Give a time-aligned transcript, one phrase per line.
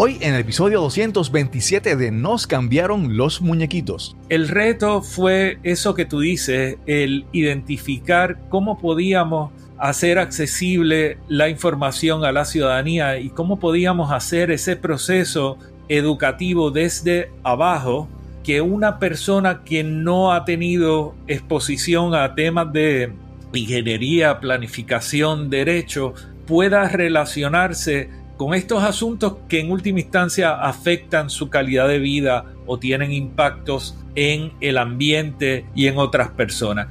[0.00, 4.16] Hoy en el episodio 227 de Nos cambiaron los muñequitos.
[4.28, 12.24] El reto fue eso que tú dices, el identificar cómo podíamos hacer accesible la información
[12.24, 15.58] a la ciudadanía y cómo podíamos hacer ese proceso
[15.88, 18.08] educativo desde abajo
[18.44, 23.14] que una persona que no ha tenido exposición a temas de
[23.52, 26.14] ingeniería, planificación, derecho,
[26.46, 32.78] pueda relacionarse con estos asuntos que en última instancia afectan su calidad de vida o
[32.78, 36.86] tienen impactos en el ambiente y en otras personas.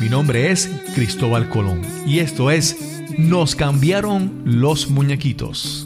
[0.00, 2.76] Mi nombre es Cristóbal Colón y esto es
[3.16, 5.85] Nos cambiaron los muñequitos.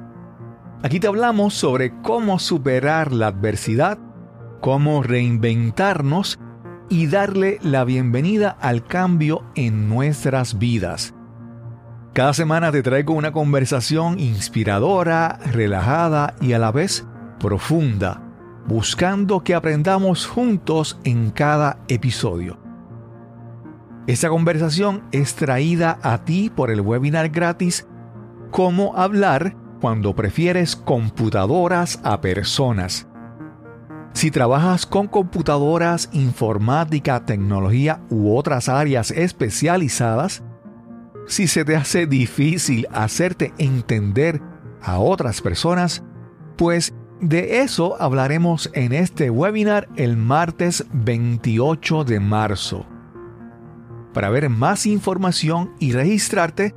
[0.83, 3.99] Aquí te hablamos sobre cómo superar la adversidad,
[4.61, 6.39] cómo reinventarnos
[6.89, 11.13] y darle la bienvenida al cambio en nuestras vidas.
[12.13, 17.05] Cada semana te traigo una conversación inspiradora, relajada y a la vez
[17.39, 18.19] profunda,
[18.67, 22.57] buscando que aprendamos juntos en cada episodio.
[24.07, 27.87] Esta conversación es traída a ti por el webinar gratis
[28.49, 33.07] Cómo hablar cuando prefieres computadoras a personas.
[34.13, 40.43] Si trabajas con computadoras, informática, tecnología u otras áreas especializadas,
[41.27, 44.41] si se te hace difícil hacerte entender
[44.81, 46.03] a otras personas,
[46.57, 52.85] pues de eso hablaremos en este webinar el martes 28 de marzo.
[54.13, 56.75] Para ver más información y registrarte,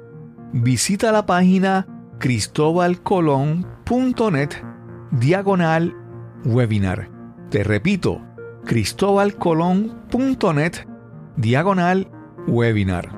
[0.53, 1.89] visita la página
[2.25, 4.51] cristobalcolón.net
[5.11, 5.95] diagonal
[6.47, 7.11] webinar.
[7.51, 8.23] Te repito,
[8.65, 10.87] cristobalcolón.net
[11.37, 12.11] diagonal
[12.47, 13.11] webinar.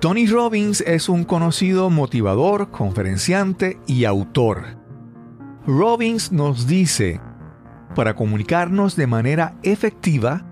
[0.00, 4.78] Tony Robbins es un conocido motivador, conferenciante y autor.
[5.66, 7.20] Robbins nos dice,
[7.96, 10.46] para comunicarnos de manera efectiva,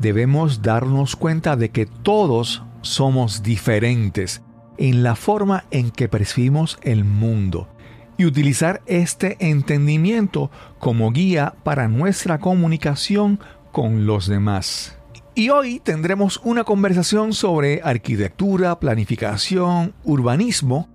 [0.00, 4.42] debemos darnos cuenta de que todos somos diferentes
[4.80, 7.68] en la forma en que percibimos el mundo
[8.16, 13.38] y utilizar este entendimiento como guía para nuestra comunicación
[13.72, 14.98] con los demás.
[15.34, 20.88] Y hoy tendremos una conversación sobre arquitectura, planificación, urbanismo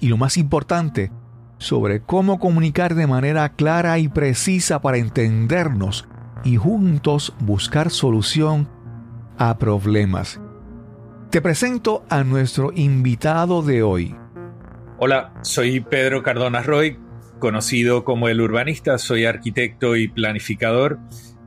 [0.00, 1.10] y lo más importante,
[1.58, 6.06] sobre cómo comunicar de manera clara y precisa para entendernos
[6.44, 8.68] y juntos buscar solución
[9.36, 10.40] a problemas.
[11.32, 14.14] Te presento a nuestro invitado de hoy.
[14.98, 16.98] Hola, soy Pedro Cardona Roy,
[17.38, 20.98] conocido como el urbanista, soy arquitecto y planificador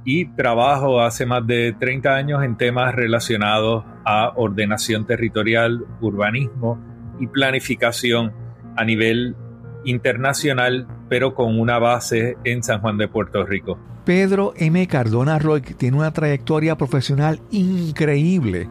[0.03, 6.79] y trabajo hace más de 30 años en temas relacionados a ordenación territorial, urbanismo
[7.19, 8.34] y planificación
[8.75, 9.35] a nivel
[9.84, 13.78] internacional, pero con una base en San Juan de Puerto Rico.
[14.03, 14.88] Pedro M.
[14.88, 18.67] Cardona Roy tiene una trayectoria profesional increíble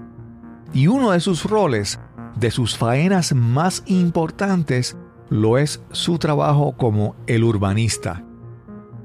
[0.75, 1.99] y uno de sus roles,
[2.37, 4.97] de sus faenas más importantes,
[5.31, 8.25] lo es su trabajo como el urbanista.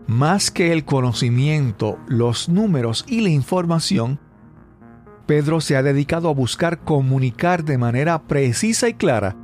[0.07, 4.19] Más que el conocimiento, los números y la información,
[5.27, 9.37] Pedro se ha dedicado a buscar comunicar de manera precisa y clara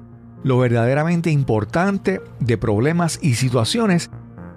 [0.45, 4.11] lo verdaderamente importante de problemas y situaciones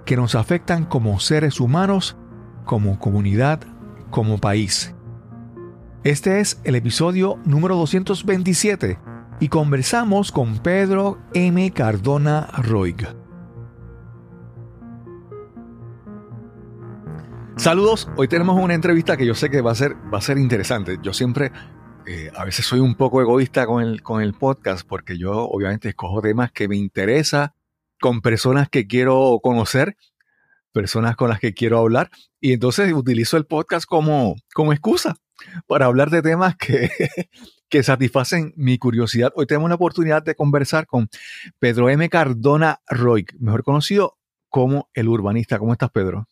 [0.05, 2.15] que nos afectan como seres humanos,
[2.63, 3.61] como comunidad,
[4.11, 4.93] como país.
[6.05, 8.97] Este es el episodio número 227
[9.41, 11.71] y conversamos con Pedro M.
[11.71, 13.05] Cardona Roig.
[17.57, 20.37] Saludos, hoy tenemos una entrevista que yo sé que va a ser, va a ser
[20.37, 20.99] interesante.
[21.03, 21.51] Yo siempre,
[22.07, 25.89] eh, a veces soy un poco egoísta con el, con el podcast porque yo obviamente
[25.89, 27.55] escojo temas que me interesa
[27.99, 29.97] con personas que quiero conocer,
[30.71, 32.09] personas con las que quiero hablar
[32.39, 35.17] y entonces utilizo el podcast como, como excusa
[35.67, 36.89] para hablar de temas que,
[37.69, 39.31] que satisfacen mi curiosidad.
[39.35, 41.09] Hoy tenemos la oportunidad de conversar con
[41.59, 42.09] Pedro M.
[42.09, 44.17] Cardona Roy, mejor conocido
[44.49, 45.59] como el urbanista.
[45.59, 46.27] ¿Cómo estás, Pedro?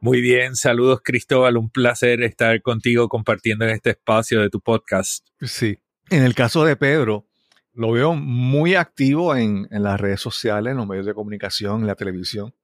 [0.00, 5.26] Muy bien, saludos Cristóbal, un placer estar contigo compartiendo en este espacio de tu podcast.
[5.40, 7.26] Sí, en el caso de Pedro,
[7.74, 11.86] lo veo muy activo en, en las redes sociales, en los medios de comunicación, en
[11.88, 12.54] la televisión.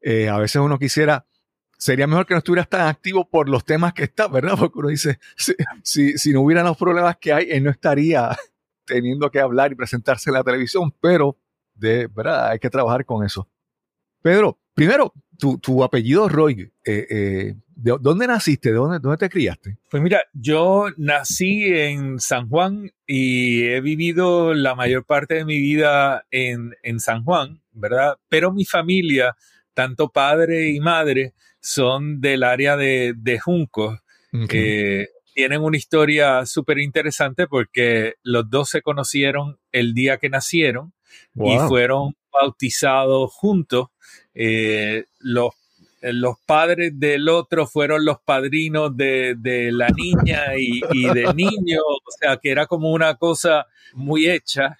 [0.00, 1.26] Eh, a veces uno quisiera,
[1.78, 4.56] sería mejor que no estuvieras tan activo por los temas que está, ¿verdad?
[4.58, 5.18] Porque uno dice,
[5.82, 8.36] si, si, no hubieran los problemas que hay, él no estaría
[8.84, 11.38] teniendo que hablar y presentarse en la televisión, pero
[11.74, 13.48] de verdad hay que trabajar con eso.
[14.20, 18.70] Pedro, primero, tu, tu apellido Roy, eh, eh, ¿de dónde naciste?
[18.70, 19.78] ¿De dónde, dónde te criaste?
[19.88, 25.60] Pues mira, yo nací en San Juan y he vivido la mayor parte de mi
[25.60, 28.16] vida en, en San Juan, ¿verdad?
[28.28, 29.36] Pero mi familia,
[29.78, 33.96] tanto padre y madre, son del área de, de Juncos.
[34.32, 34.60] Okay.
[34.60, 40.92] Eh, tienen una historia súper interesante porque los dos se conocieron el día que nacieron
[41.36, 41.68] y Wow.
[41.68, 43.86] fueron bautizados juntos.
[44.34, 45.52] Eh, los,
[46.02, 51.82] los padres del otro fueron los padrinos de, de la niña y, y del niño,
[51.86, 54.76] o sea que era como una cosa muy hecha.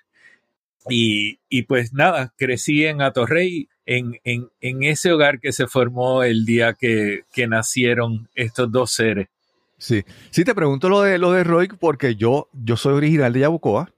[0.91, 6.23] Y, y pues nada, crecí en Atorrey, en, en, en ese hogar que se formó
[6.23, 9.29] el día que, que nacieron estos dos seres.
[9.79, 13.41] Sí, sí te pregunto lo de lo de Roy porque yo, yo soy original de
[13.41, 13.91] Yabucoa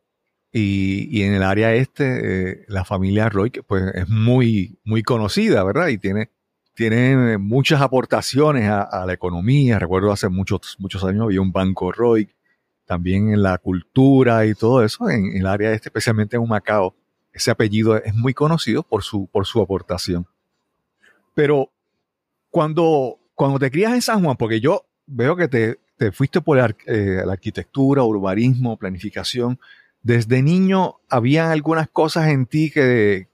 [0.53, 5.65] y, y en el área este eh, la familia Roy pues es muy muy conocida,
[5.65, 5.89] ¿verdad?
[5.89, 6.31] Y tiene
[6.75, 9.81] tiene muchas aportaciones a, la economía.
[9.81, 12.29] Recuerdo hace muchos muchos años había un banco Roy,
[12.85, 16.95] también en la cultura y todo eso en, en el área este, especialmente en Humacao.
[17.33, 20.27] Ese apellido es muy conocido por su por su aportación.
[21.35, 21.71] Pero
[22.51, 26.59] cuando cuando te crías en San Juan, porque yo veo que te, te fuiste por
[26.59, 29.59] la, eh, arquitectura, urbanismo, planificación.
[30.03, 33.29] Desde niño, ¿había algunas cosas en ti que,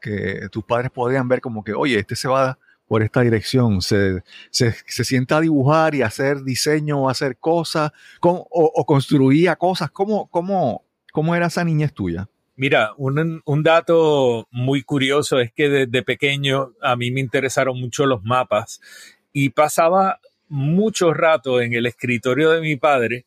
[0.00, 4.22] que tus padres podían ver como que, oye, este se va por esta dirección, se,
[4.50, 9.56] se, se sienta a dibujar y hacer diseño o hacer cosas, ¿Cómo- o, o construía
[9.56, 9.90] cosas?
[9.90, 12.28] ¿Cómo, cómo, ¿Cómo era esa niñez tuya?
[12.56, 18.22] Mira, un, dato muy curioso es que desde pequeño a mí me interesaron mucho los
[18.22, 18.80] mapas
[19.32, 23.26] y pasaba mucho rato en el escritorio de mi padre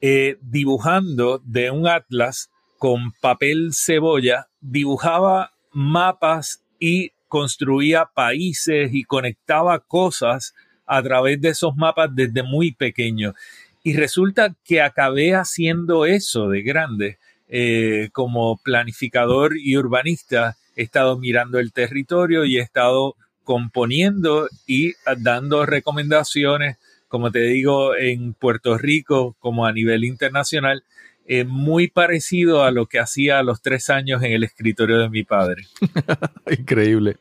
[0.00, 9.78] eh, dibujando de un atlas con papel cebolla, dibujaba mapas y construía países y conectaba
[9.80, 10.54] cosas
[10.86, 13.34] a través de esos mapas desde muy pequeño.
[13.82, 17.18] Y resulta que acabé haciendo eso de grande.
[17.54, 23.14] Eh, como planificador y urbanista he estado mirando el territorio y he estado
[23.44, 26.78] componiendo y dando recomendaciones,
[27.08, 30.82] como te digo, en Puerto Rico como a nivel internacional,
[31.26, 35.10] eh, muy parecido a lo que hacía a los tres años en el escritorio de
[35.10, 35.66] mi padre.
[36.58, 37.18] Increíble.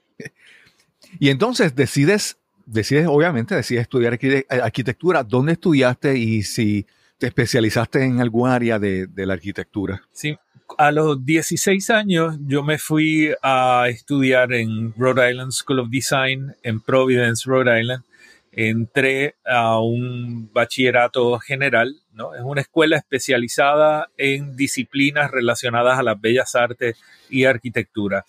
[1.20, 5.26] Y entonces decides, decides, obviamente, decides estudiar arquite- arquitectura.
[5.26, 6.86] ¿Dónde estudiaste y si
[7.22, 10.02] te especializaste en algún área de, la arquitectura?
[10.12, 10.36] Sí.
[10.80, 16.56] A los 16 años yo me fui a estudiar en Rhode Island School of Design
[16.64, 18.04] en Providence, Rhode Island.
[18.52, 22.34] Entré a un bachillerato general, ¿no?
[22.34, 26.98] Es una escuela especializada en disciplinas relacionadas a las bellas artes
[27.30, 28.26] y arquitectura.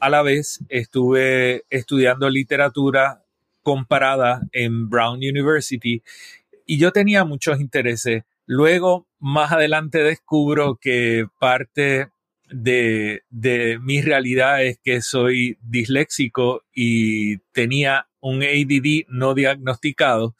[0.00, 3.22] A la vez estuve estudiando literatura
[3.62, 6.02] comparada en Brown University
[6.66, 8.24] y yo tenía muchos intereses.
[8.54, 12.10] Luego, más adelante descubro que parte
[12.50, 20.36] de, de mi realidad es que soy disléxico y tenía un ADD no diagnosticado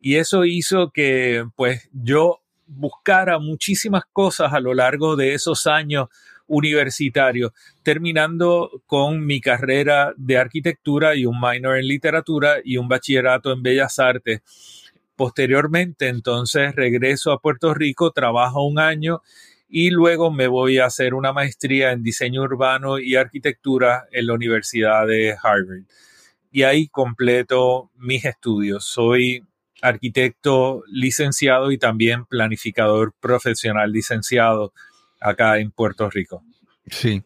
[0.00, 6.08] y eso hizo que pues yo buscara muchísimas cosas a lo largo de esos años
[6.46, 7.52] universitarios,
[7.82, 13.62] terminando con mi carrera de arquitectura y un minor en literatura y un bachillerato en
[13.62, 14.40] bellas artes.
[15.20, 19.20] Posteriormente, entonces, regreso a Puerto Rico, trabajo un año
[19.68, 24.32] y luego me voy a hacer una maestría en diseño urbano y arquitectura en la
[24.32, 25.82] Universidad de Harvard.
[26.50, 28.86] Y ahí completo mis estudios.
[28.86, 29.44] Soy
[29.82, 34.72] arquitecto licenciado y también planificador profesional licenciado
[35.20, 36.42] acá en Puerto Rico.
[36.86, 37.22] Sí.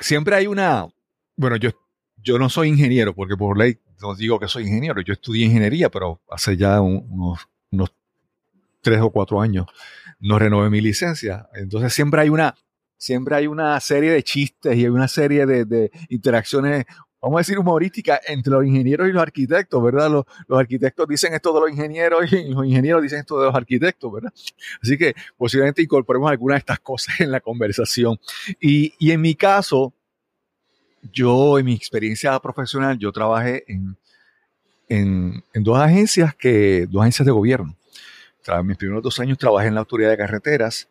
[0.00, 0.88] Siempre hay una,
[1.36, 1.70] bueno, yo,
[2.16, 5.88] yo no soy ingeniero, porque por ley no digo que soy ingeniero, yo estudié ingeniería,
[5.90, 7.38] pero hace ya un- unos,
[7.70, 7.92] unos
[8.80, 9.66] tres o cuatro años
[10.20, 11.48] no renové mi licencia.
[11.54, 12.54] Entonces siempre hay una,
[12.96, 16.84] siempre hay una serie de chistes y hay una serie de, de interacciones,
[17.20, 20.10] vamos a decir, humorísticas entre los ingenieros y los arquitectos, ¿verdad?
[20.10, 23.54] Los, los arquitectos dicen esto de los ingenieros y los ingenieros dicen esto de los
[23.54, 24.32] arquitectos, ¿verdad?
[24.82, 28.18] Así que posiblemente incorporemos alguna de estas cosas en la conversación.
[28.60, 29.94] Y, y en mi caso,
[31.12, 33.96] yo en mi experiencia profesional, yo trabajé en,
[34.88, 37.74] en, dos agencias que, dos agencias de gobierno.
[38.44, 40.88] Tra- mis primeros dos años trabajé en la autoridad de carreteras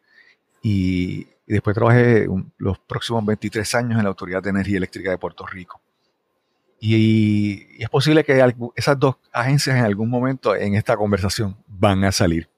[0.61, 5.17] y y después trabajé los próximos 23 años en la Autoridad de Energía Eléctrica de
[5.17, 5.81] Puerto Rico.
[6.79, 8.41] Y, es posible que
[8.75, 12.49] esas dos agencias en algún momento en esta conversación van a salir.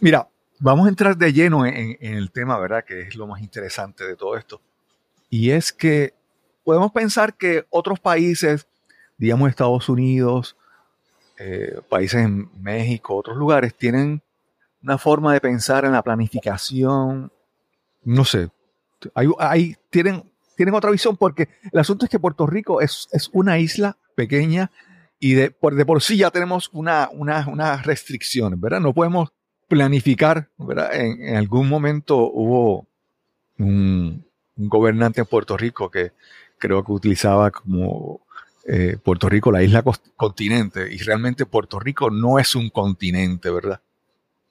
[0.00, 2.82] Mira, vamos a entrar de lleno en, en el tema, ¿verdad?
[2.86, 4.62] Que es lo más interesante de todo esto.
[5.28, 6.14] Y es que
[6.64, 8.66] podemos pensar que otros países,
[9.16, 10.56] digamos Estados Unidos,
[11.38, 14.22] eh, países en México, otros lugares, tienen
[14.82, 17.32] una forma de pensar en la planificación,
[18.04, 18.50] no sé,
[19.14, 23.58] hay, tienen, tienen otra visión porque el asunto es que Puerto Rico es, es una
[23.58, 24.70] isla pequeña
[25.18, 28.80] y de por, de por sí ya tenemos una, una, unas restricciones, ¿verdad?
[28.80, 29.30] No podemos
[29.68, 30.94] planificar, ¿verdad?
[30.94, 32.86] En, en algún momento hubo
[33.58, 34.25] un,
[34.56, 36.12] un gobernante en Puerto Rico que
[36.58, 38.20] creo que utilizaba como
[38.66, 39.84] eh, Puerto Rico la isla
[40.16, 43.80] continente y realmente Puerto Rico no es un continente, ¿verdad?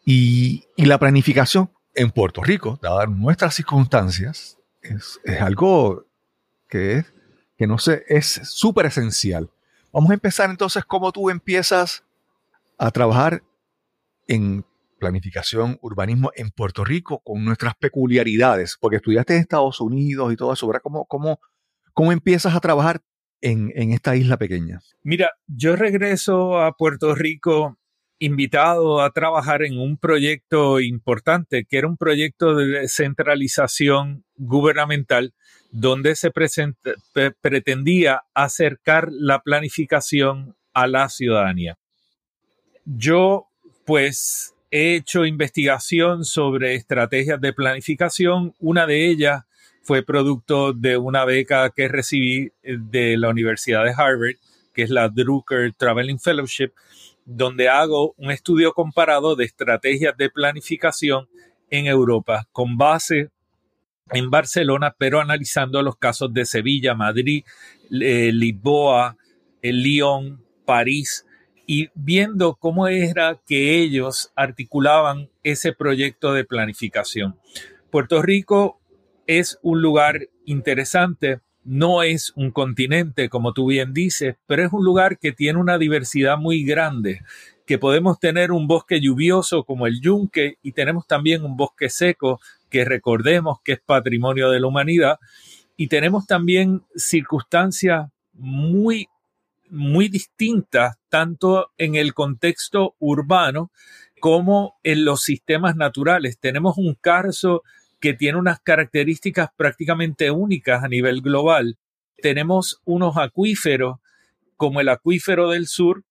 [0.05, 6.05] Y, y la planificación en Puerto Rico, dadas nuestras circunstancias, es, es algo
[6.67, 7.13] que, es,
[7.57, 9.49] que no sé, es súper esencial.
[9.91, 12.03] Vamos a empezar entonces cómo tú empiezas
[12.77, 13.41] a trabajar
[14.27, 14.65] en
[14.99, 20.53] planificación, urbanismo en Puerto Rico con nuestras peculiaridades, porque estudiaste en Estados Unidos y todo
[20.53, 20.81] eso, ¿verdad?
[20.83, 21.39] ¿Cómo, cómo,
[21.93, 23.01] cómo empiezas a trabajar
[23.41, 24.79] en, en esta isla pequeña?
[25.03, 27.77] Mira, yo regreso a Puerto Rico
[28.19, 35.33] invitado a trabajar en un proyecto importante, que era un proyecto de descentralización gubernamental,
[35.71, 36.31] donde se
[37.41, 41.77] pretendía acercar la planificación a la ciudadanía.
[42.85, 43.47] Yo,
[43.85, 48.53] pues, he hecho investigación sobre estrategias de planificación.
[48.59, 49.43] Una de ellas
[49.83, 54.35] fue producto de una beca que recibí eh, de la Universidad de Harvard,
[54.73, 56.71] que es la Drucker Traveling Fellowship,
[57.25, 61.27] donde hago un estudio comparado de estrategias de planificación
[61.69, 63.29] en Europa con base
[64.11, 67.43] en Barcelona, pero analizando los casos de Sevilla, Madrid,
[67.91, 69.17] eh, Lisboa,
[69.61, 71.25] eh, Lyon, París,
[71.67, 77.37] y viendo cómo era que ellos articulaban ese proyecto de planificación.
[77.89, 78.79] Puerto Rico
[79.27, 84.85] es un lugar interesante, no es un continente, como tú bien dices, pero es un
[84.85, 87.21] lugar que tiene una diversidad muy grande,
[87.65, 92.39] que podemos tener un bosque lluvioso como el yunque y tenemos también un bosque seco
[92.69, 95.19] que recordemos que es patrimonio de la humanidad
[95.75, 99.07] y tenemos también circunstancias muy
[99.69, 103.71] muy distintas tanto en el contexto urbano
[104.19, 106.39] como en los sistemas naturales.
[106.39, 107.63] Tenemos un carso
[107.99, 111.77] que tiene unas características prácticamente únicas a nivel global.
[112.21, 113.99] Tenemos unos acuíferos
[114.57, 116.03] como el acuífero del sur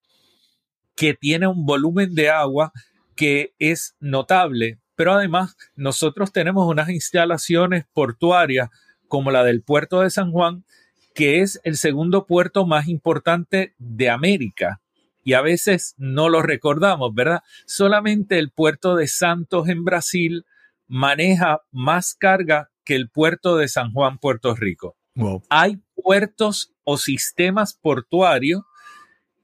[0.95, 2.73] que tiene un volumen de agua
[3.17, 8.71] que es notable, pero además nosotros tenemos unas instalaciones portuarias
[9.09, 10.65] como la del puerto de San Juan,
[11.15, 14.81] que es el segundo puerto más importante de América.
[15.23, 17.41] Y a veces no lo recordamos, ¿verdad?
[17.67, 20.45] Solamente el puerto de Santos en Brasil
[20.87, 24.97] maneja más carga que el puerto de San Juan, Puerto Rico.
[25.15, 25.43] Wow.
[25.49, 28.63] Hay puertos o sistemas portuarios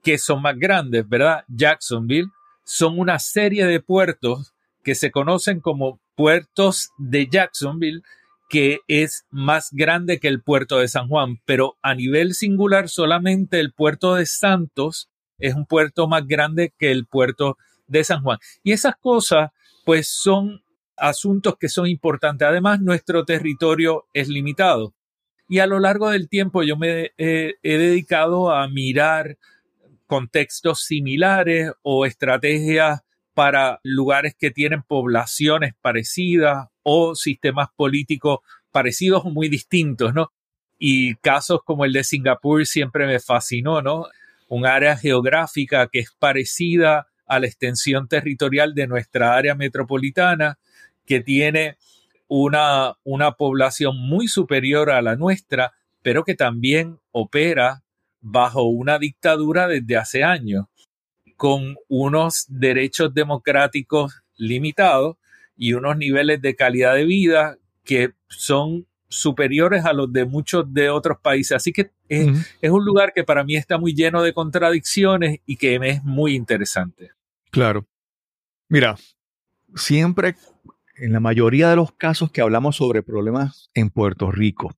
[0.03, 1.45] que son más grandes, ¿verdad?
[1.47, 2.29] Jacksonville
[2.63, 8.03] son una serie de puertos que se conocen como puertos de Jacksonville,
[8.51, 13.61] que es más grande que el puerto de San Juan, pero a nivel singular solamente
[13.61, 18.39] el puerto de Santos es un puerto más grande que el puerto de San Juan.
[18.61, 19.51] Y esas cosas,
[19.85, 20.65] pues son
[20.97, 22.45] asuntos que son importantes.
[22.45, 24.93] Además, nuestro territorio es limitado.
[25.47, 29.37] Y a lo largo del tiempo yo me he, he dedicado a mirar
[30.07, 32.99] contextos similares o estrategias
[33.33, 38.39] para lugares que tienen poblaciones parecidas o sistemas políticos
[38.71, 40.31] parecidos o muy distintos, ¿no?
[40.77, 44.07] Y casos como el de Singapur siempre me fascinó, ¿no?
[44.47, 50.57] Un área geográfica que es parecida a la extensión territorial de nuestra área metropolitana,
[51.05, 51.77] que tiene
[52.27, 57.83] una, una población muy superior a la nuestra, pero que también opera
[58.19, 60.65] bajo una dictadura desde hace años,
[61.37, 65.17] con unos derechos democráticos limitados
[65.61, 70.89] y unos niveles de calidad de vida que son superiores a los de muchos de
[70.89, 71.51] otros países.
[71.51, 75.77] Así que es, un lugar que para mí está muy lleno de contradicciones y que
[75.77, 77.11] me es muy interesante.
[77.51, 77.85] Claro.
[78.69, 78.95] Mira,
[79.75, 80.35] siempre,
[80.95, 84.75] en la mayoría de los casos que hablamos sobre problemas en Puerto Rico,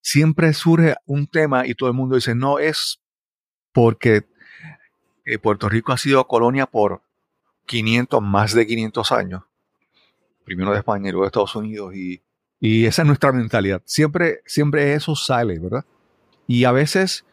[0.00, 3.00] siempre surge un tema y todo el mundo dice, no es
[3.70, 4.24] porque
[5.24, 7.02] eh, Puerto Rico ha sido colonia por
[7.66, 9.44] 500, más de 500 años.
[10.46, 12.22] Primero de España y luego de Estados Unidos y,
[12.60, 13.82] y esa es nuestra mentalidad.
[13.84, 15.84] Siempre, siempre eso sale, ¿verdad?
[16.46, 17.26] Y a veces,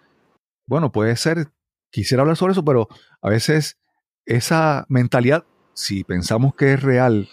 [0.65, 1.51] bueno, puede ser,
[1.91, 2.89] quisiera hablar sobre eso, pero
[3.21, 3.77] a veces
[4.25, 7.29] esa mentalidad, si pensamos que es real,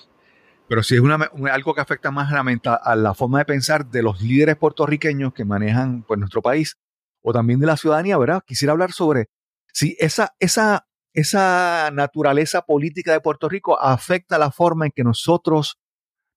[0.69, 1.17] pero si es una,
[1.51, 5.33] algo que afecta más a la, a la, forma de pensar de los líderes puertorriqueños
[5.33, 6.77] que manejan pues, nuestro país
[7.23, 8.45] o también de la ciudadanía, ¿verdad?
[8.47, 9.31] Quisiera hablar sobre
[9.73, 15.79] si esa, esa, esa naturaleza política de Puerto Rico afecta la forma en que nosotros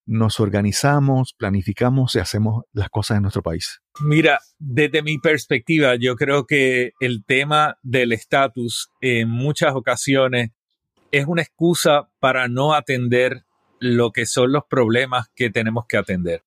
[0.05, 3.81] nos organizamos, planificamos y hacemos las cosas en nuestro país?
[4.01, 10.51] Mira, desde mi perspectiva, yo creo que el tema del estatus en muchas ocasiones
[11.11, 13.45] es una excusa para no atender
[13.79, 16.43] lo que son los problemas que tenemos que atender.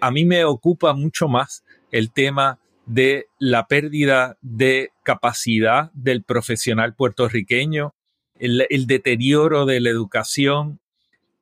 [0.00, 6.94] A mí me ocupa mucho más el tema de la pérdida de capacidad del profesional
[6.94, 7.94] puertorriqueño,
[8.38, 10.80] el, deterioro de la educación,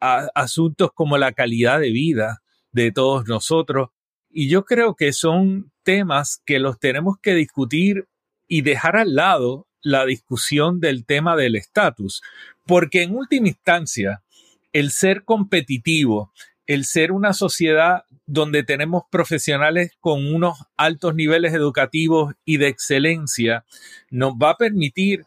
[0.01, 3.91] asuntos como la calidad de vida de todos nosotros.
[4.31, 8.07] Y yo creo que son temas que los tenemos que discutir
[8.49, 12.23] y dejar al lado la discusión del tema del estatus,
[12.67, 14.23] porque en última instancia,
[14.73, 16.33] el ser competitivo,
[16.67, 23.65] el ser una sociedad donde tenemos profesionales con unos altos niveles educativos y de excelencia,
[24.11, 25.25] nos va a permitir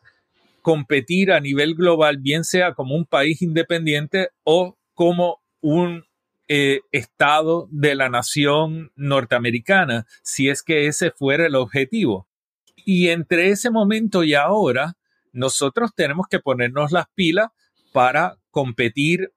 [0.61, 6.05] competir a nivel global, bien sea como un país independiente o como un
[6.47, 12.27] eh, Estado de la nación norteamericana, si es que ese fuera el objetivo.
[12.75, 14.95] Y entre ese momento y ahora,
[15.33, 17.49] nosotros tenemos que ponernos las pilas
[17.91, 19.34] para competir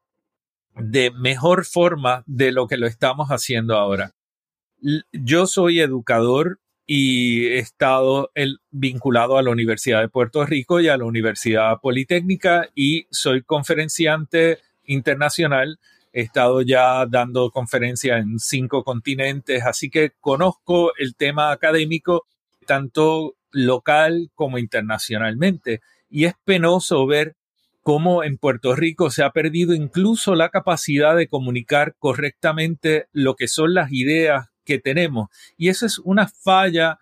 [0.79, 4.13] de mejor forma de lo que lo estamos haciendo ahora.
[5.13, 8.31] Yo soy educador y he estado
[8.71, 14.59] vinculado a la Universidad de Puerto Rico y a la Universidad Politécnica y soy conferenciante
[14.85, 15.79] internacional.
[16.13, 22.27] He estado ya dando conferencias en cinco continentes, así que conozco el tema académico
[22.67, 25.81] tanto local como internacionalmente.
[26.09, 27.37] Y es penoso ver
[27.89, 33.49] cómo en Puerto Rico se ha perdido incluso la capacidad de comunicar correctamente lo que
[33.49, 35.31] son las ideas que tenemos.
[35.57, 36.99] Y eso es una falla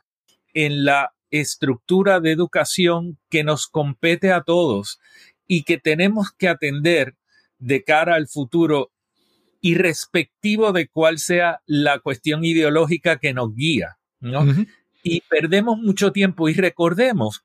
[0.55, 5.01] en la estructura de educación que nos compete a todos
[5.49, 7.17] y que tenemos que atender
[7.59, 8.93] de cara al futuro,
[9.61, 13.99] irrespectivo de cuál sea la cuestión ideológica que nos guía.
[15.03, 17.43] Y perdemos mucho tiempo y recordemos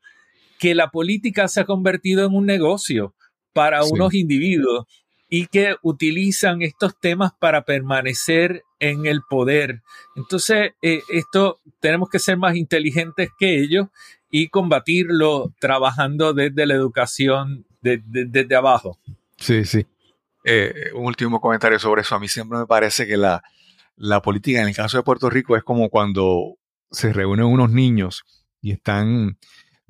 [0.60, 3.16] que la política se ha convertido en un negocio
[3.54, 4.86] para unos individuos
[5.30, 9.82] y que utilizan estos temas para permanecer en el poder.
[10.16, 13.88] Entonces, eh, esto tenemos que ser más inteligentes que ellos
[14.30, 19.00] y combatirlo trabajando desde la educación desde abajo.
[19.38, 19.86] Sí, sí.
[20.44, 22.16] Eh, un último comentario sobre eso.
[22.16, 23.42] A mí siempre me parece que la,
[23.96, 26.58] la política, en el caso de Puerto Rico, es como cuando
[26.92, 28.24] se reúnen unos niños
[28.62, 29.38] y están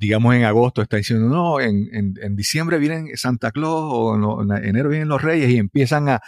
[0.01, 4.89] digamos en agosto está diciendo, no, en, en, diciembre vienen Santa Claus o en, enero
[4.89, 6.21] vienen los Reyes y empiezan a,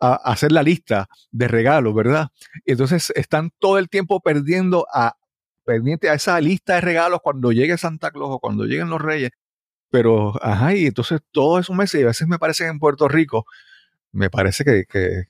[0.00, 2.28] a, hacer la lista de regalos, ¿verdad?
[2.64, 5.18] entonces están todo el tiempo perdiendo a,
[5.66, 9.32] pendiente a esa lista de regalos cuando llegue Santa Claus o cuando lleguen los Reyes.
[9.90, 13.08] Pero, ajá, y entonces todo esos meses, y a veces me parece que en Puerto
[13.08, 13.44] Rico,
[14.10, 15.24] me parece que, que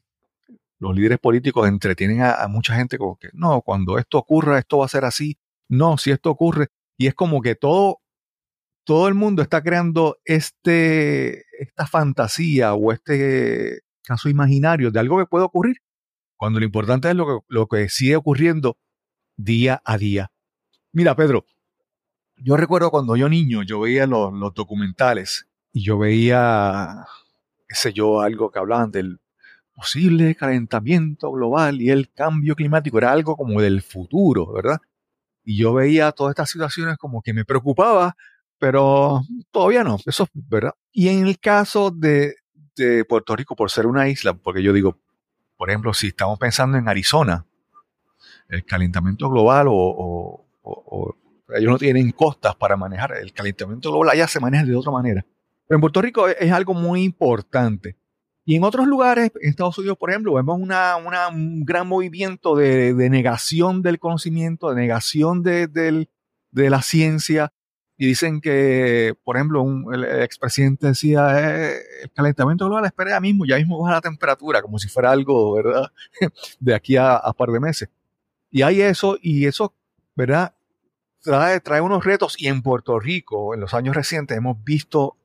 [0.79, 4.87] los líderes políticos entretienen a mucha gente como que, no, cuando esto ocurra, esto va
[4.87, 5.37] a ser así.
[5.69, 8.01] No, si esto ocurre, y es como que todo,
[8.85, 15.27] todo el mundo está creando este, esta fantasía o este caso imaginario de algo que
[15.27, 15.77] puede ocurrir,
[16.37, 18.77] cuando lo importante es lo que, lo que sigue ocurriendo
[19.37, 20.33] día a día.
[20.93, 21.47] Mira, Pedro,
[22.37, 27.07] yo recuerdo cuando yo niño, yo veía los, los documentales y yo veía,
[27.69, 29.21] qué sé yo, algo que hablaban del
[29.73, 32.99] posible calentamiento global y el cambio climático.
[32.99, 34.79] Era algo como del futuro, ¿verdad?
[35.49, 38.15] Y yo veía todas estas situaciones como que me preocupaba,
[38.59, 40.75] pero todavía no, eso es verdad.
[40.93, 42.35] Y en el caso de,
[42.77, 44.99] de Puerto Rico, por ser una isla, porque yo digo,
[45.57, 47.47] por ejemplo, si estamos pensando en Arizona,
[48.51, 50.45] el calentamiento global o,
[51.57, 55.25] ellos no tienen costas para manejar el calentamiento global, allá se maneja de otra manera.
[55.67, 57.97] Pero en Puerto Rico es algo muy importante.
[58.49, 62.95] Y en otros lugares, en Estados Unidos, por ejemplo, vemos una, un gran movimiento de,
[63.11, 66.09] negación del conocimiento, de negación de,
[66.55, 67.53] la ciencia.
[67.99, 71.29] Y dicen que, por ejemplo, un, el expresidente decía,
[71.75, 75.11] eh, el calentamiento global espera ya mismo, ya mismo baja la temperatura, como si fuera
[75.11, 75.93] algo, ¿verdad?
[76.59, 77.91] De aquí a, a par de meses.
[78.51, 79.75] Y hay eso, y eso,
[80.17, 80.55] ¿verdad?
[81.21, 82.35] Trae, trae unos retos.
[82.39, 85.19] Y en Puerto Rico, en los años recientes, hemos visto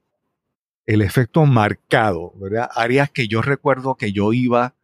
[0.85, 2.69] el efecto marcado, ¿verdad?
[2.75, 4.75] Áreas que yo recuerdo que yo iba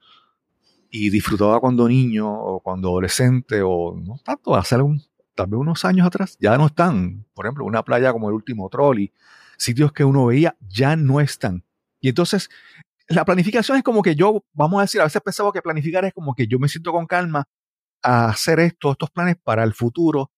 [0.90, 5.02] y disfrutaba cuando niño o cuando adolescente o no tanto, hace algún,
[5.36, 7.26] tal vez unos años atrás, ya no están.
[7.34, 9.14] Por ejemplo, una playa como el último trolley,
[9.58, 11.64] sitios que uno veía ya no están.
[12.00, 12.50] Y entonces,
[13.08, 16.14] la planificación es como que yo, vamos a decir, a veces pensaba que planificar es
[16.14, 17.46] como que yo me siento con calma
[18.02, 20.32] a hacer esto, estos planes para el futuro,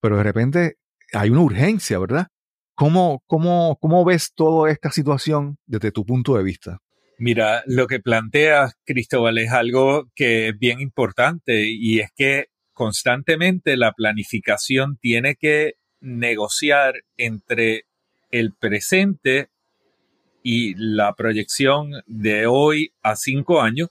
[0.00, 0.78] pero de repente
[1.12, 2.28] hay una urgencia, ¿verdad?
[2.74, 6.78] ¿Cómo, cómo, cómo ves toda esta situación desde tu punto de vista?
[7.18, 13.76] Mira, lo que planteas, Cristóbal, es algo que es bien importante y es que constantemente
[13.76, 17.84] la planificación tiene que negociar entre
[18.30, 19.50] el presente
[20.42, 23.88] y la proyección de hoy a cinco años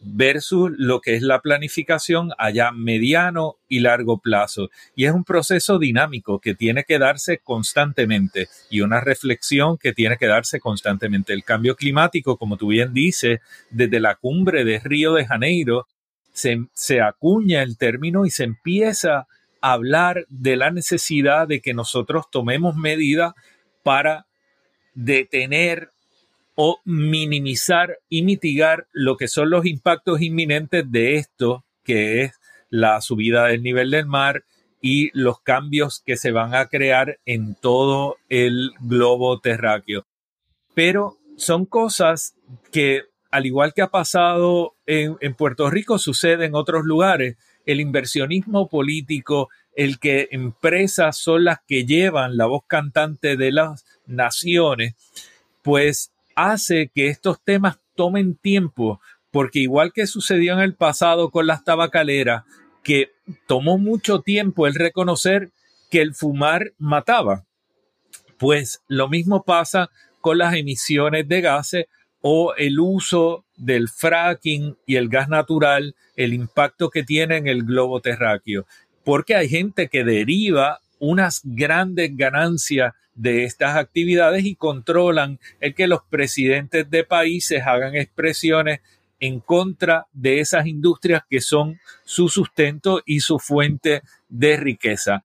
[0.00, 4.70] versus lo que es la planificación allá mediano y largo plazo.
[4.94, 10.16] Y es un proceso dinámico que tiene que darse constantemente y una reflexión que tiene
[10.16, 11.32] que darse constantemente.
[11.32, 15.86] El cambio climático, como tú bien dices, desde la cumbre de Río de Janeiro,
[16.32, 19.26] se, se acuña el término y se empieza
[19.60, 23.32] a hablar de la necesidad de que nosotros tomemos medidas
[23.82, 24.26] para
[24.94, 25.90] detener
[26.56, 32.32] o minimizar y mitigar lo que son los impactos inminentes de esto, que es
[32.70, 34.44] la subida del nivel del mar
[34.80, 40.06] y los cambios que se van a crear en todo el globo terráqueo.
[40.74, 42.34] Pero son cosas
[42.72, 47.36] que, al igual que ha pasado en, Puerto Rico, sucede en otros lugares.
[47.66, 53.84] El inversionismo político, el que empresas son las que llevan la voz cantante de las
[54.06, 54.94] naciones,
[55.62, 59.00] pues hace que estos temas tomen tiempo,
[59.32, 62.44] porque igual que sucedió en el pasado con las tabacaleras,
[62.84, 63.10] que
[63.48, 65.50] tomó mucho tiempo el reconocer
[65.90, 67.44] que el fumar mataba,
[68.38, 71.86] pues lo mismo pasa con las emisiones de gases
[72.20, 77.64] o el uso del fracking y el gas natural, el impacto que tiene en el
[77.64, 78.66] globo terráqueo,
[79.04, 85.86] porque hay gente que deriva unas grandes ganancias de estas actividades y controlan el que
[85.86, 88.80] los presidentes de países hagan expresiones
[89.18, 95.24] en contra de esas industrias que son su sustento y su fuente de riqueza.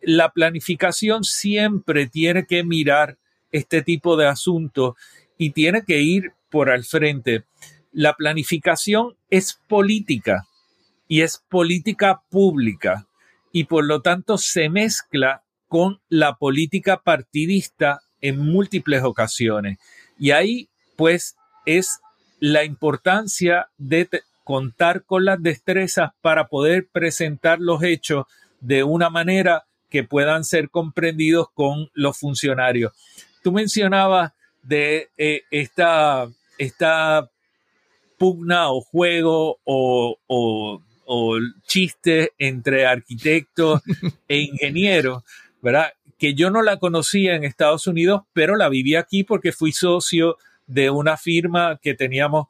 [0.00, 3.18] La planificación siempre tiene que mirar
[3.52, 4.94] este tipo de asuntos
[5.36, 7.44] y tiene que ir por al frente.
[7.92, 10.46] La planificación es política
[11.08, 13.06] y es política pública
[13.52, 19.78] y por lo tanto se mezcla con la política partidista en múltiples ocasiones.
[20.18, 22.00] Y ahí, pues, es
[22.38, 24.08] la importancia de
[24.44, 28.26] contar con las destrezas para poder presentar los hechos
[28.60, 32.92] de una manera que puedan ser comprendidos con los funcionarios.
[33.42, 34.32] Tú mencionabas
[34.62, 36.28] de eh, esta,
[36.58, 37.30] esta
[38.18, 43.82] pugna o juego o, o, o chiste entre arquitectos
[44.28, 45.22] e ingenieros.
[45.62, 45.92] ¿verdad?
[46.18, 50.36] Que yo no la conocía en Estados Unidos, pero la viví aquí porque fui socio
[50.66, 52.46] de una firma que teníamos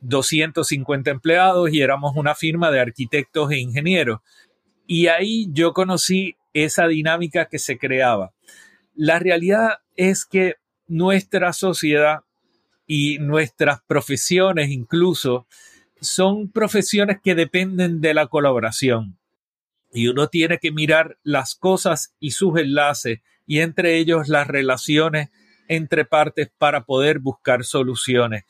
[0.00, 4.20] 250 empleados y éramos una firma de arquitectos e ingenieros.
[4.86, 8.32] Y ahí yo conocí esa dinámica que se creaba.
[8.94, 12.20] La realidad es que nuestra sociedad
[12.86, 15.46] y nuestras profesiones incluso
[16.00, 19.18] son profesiones que dependen de la colaboración
[19.92, 25.30] y uno tiene que mirar las cosas y sus enlaces y entre ellos las relaciones
[25.68, 28.44] entre partes para poder buscar soluciones.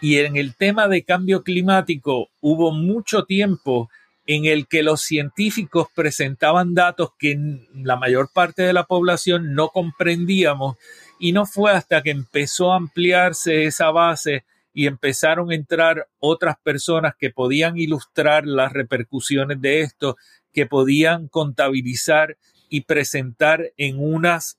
[0.00, 3.90] Y en el tema de cambio climático hubo mucho tiempo
[4.26, 7.36] en el que los científicos presentaban datos que
[7.74, 10.76] la mayor parte de la población no comprendíamos
[11.18, 16.56] y no fue hasta que empezó a ampliarse esa base y empezaron a entrar otras
[16.62, 20.16] personas que podían ilustrar las repercusiones de esto
[20.52, 22.36] que podían contabilizar
[22.68, 24.58] y presentar en unas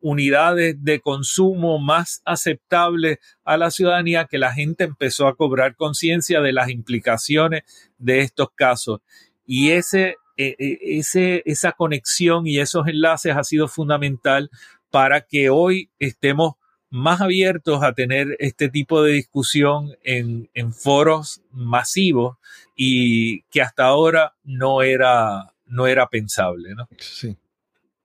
[0.00, 6.40] unidades de consumo más aceptables a la ciudadanía que la gente empezó a cobrar conciencia
[6.40, 7.62] de las implicaciones
[7.98, 9.00] de estos casos.
[9.44, 14.50] Y ese, e, e, esa conexión y esos enlaces ha sido fundamental
[14.90, 16.54] para que hoy estemos
[16.90, 22.36] más abiertos a tener este tipo de discusión en, en foros masivos
[22.76, 26.74] y que hasta ahora no era, no era pensable.
[26.74, 26.88] ¿no?
[26.98, 27.36] Sí.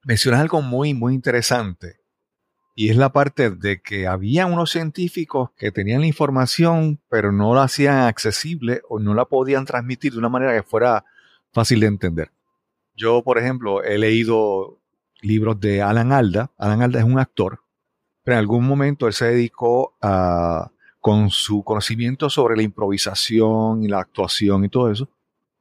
[0.03, 1.97] Mencionas algo muy, muy interesante
[2.75, 7.55] y es la parte de que había unos científicos que tenían la información pero no
[7.55, 11.05] la hacían accesible o no la podían transmitir de una manera que fuera
[11.51, 12.31] fácil de entender.
[12.95, 14.79] Yo, por ejemplo, he leído
[15.21, 16.51] libros de Alan Alda.
[16.57, 17.64] Alan Alda es un actor
[18.25, 23.87] pero en algún momento él se dedicó a, con su conocimiento sobre la improvisación y
[23.87, 25.07] la actuación y todo eso,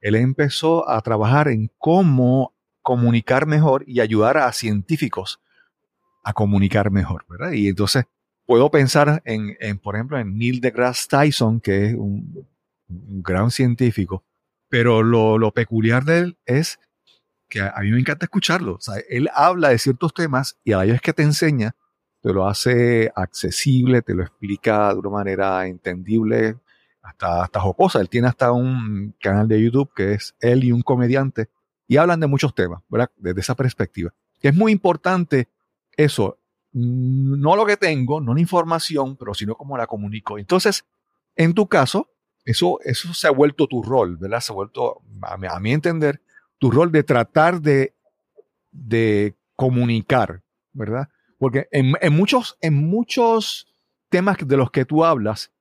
[0.01, 5.39] él empezó a trabajar en cómo comunicar mejor y ayudar a científicos
[6.23, 7.51] a comunicar mejor, ¿verdad?
[7.51, 8.05] Y entonces
[8.47, 12.47] puedo pensar en, por ejemplo, en Neil deGrasse Tyson, que es un,
[12.87, 14.23] gran científico,
[14.69, 16.79] pero lo, peculiar de él es
[17.47, 18.79] que a, mí me encanta escucharlo.
[19.09, 21.75] Él habla de ciertos temas y a la vez que te enseña,
[22.25, 26.57] te lo hace accesible, te lo explica de una manera entendible,
[27.03, 28.01] hasta, hasta jocosa.
[28.01, 31.49] Él tiene hasta un canal de YouTube que es él y un comediante
[31.87, 33.11] y hablan de muchos temas, ¿verdad?
[33.15, 34.11] Desde esa perspectiva.
[34.41, 35.49] Es muy importante
[35.95, 36.39] eso,
[36.71, 40.39] no lo que tengo, no la información, pero sino cómo la comunico.
[40.39, 40.83] Entonces,
[41.35, 42.09] en tu caso,
[42.43, 44.39] eso, eso se ha vuelto tu rol, ¿verdad?
[44.39, 46.23] Se ha vuelto, a mi entender,
[46.57, 47.93] tu rol de tratar de,
[48.71, 50.41] de comunicar,
[50.73, 51.07] ¿verdad?
[51.37, 53.67] Porque en, en, muchos, en muchos
[54.09, 55.51] temas de los que tú hablas,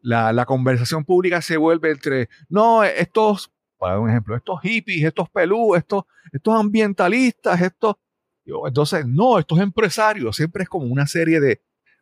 [0.00, 5.04] la, la, conversación pública se vuelve entre, no, estos, para dar un ejemplo, estos hippies,
[5.04, 7.96] estos pelú, estos, estos ambientalistas, estos,
[8.44, 11.60] entonces, no, estos empresarios, siempre es como una serie de,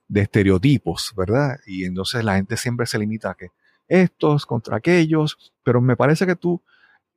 [0.08, 1.58] de estereotipos, ¿verdad?
[1.66, 3.50] Y entonces la gente siempre se limita a que
[3.88, 6.62] estos contra aquellos, pero me parece que tú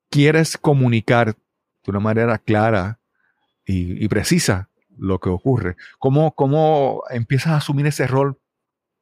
[0.09, 2.99] quieres comunicar de una manera clara
[3.65, 4.68] y, y precisa
[4.99, 5.75] lo que ocurre.
[5.97, 8.37] ¿Cómo, ¿Cómo, empiezas a asumir ese rol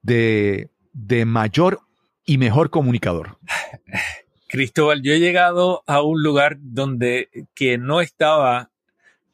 [0.01, 1.81] de, de mayor
[2.25, 3.37] y mejor comunicador?
[4.47, 8.71] Cristóbal, yo he llegado a un lugar donde que no estaba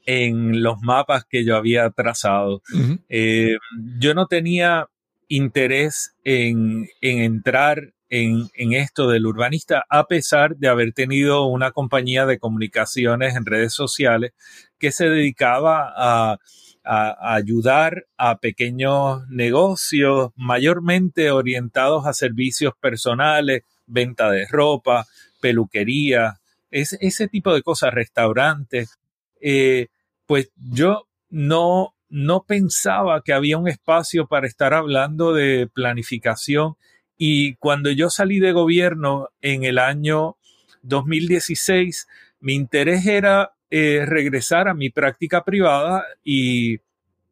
[0.05, 2.61] en los mapas que yo había trazado.
[3.09, 3.57] eh,
[3.99, 4.89] yo no tenía
[5.27, 12.27] interés en, en entrar en, esto del urbanista, a pesar de haber tenido una compañía
[12.27, 14.33] de comunicaciones en redes sociales
[14.77, 16.37] que se dedicaba a,
[16.85, 25.05] ayudar a pequeños negocios, mayormente orientados a servicios personales, venta de ropa,
[25.39, 28.99] peluquería, es, ese tipo de cosas, restaurantes.
[29.39, 29.87] Eh,
[30.25, 36.75] pues yo no, no pensaba que había un espacio para estar hablando de planificación
[37.25, 40.35] y cuando yo salí de gobierno en el año
[40.81, 42.05] 2016,
[42.41, 46.73] mi interés era eh, regresar a mi práctica privada y,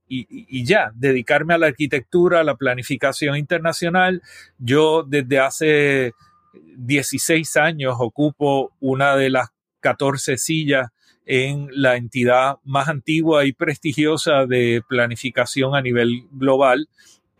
[0.08, 4.22] y, y, ya, dedicarme a la arquitectura, a la planificación internacional.
[4.58, 6.14] Yo desde hace
[6.54, 9.50] 16 años ocupo una de las
[9.82, 10.88] 14 sillas
[11.26, 16.88] en la entidad más antigua y prestigiosa de planificación a nivel global,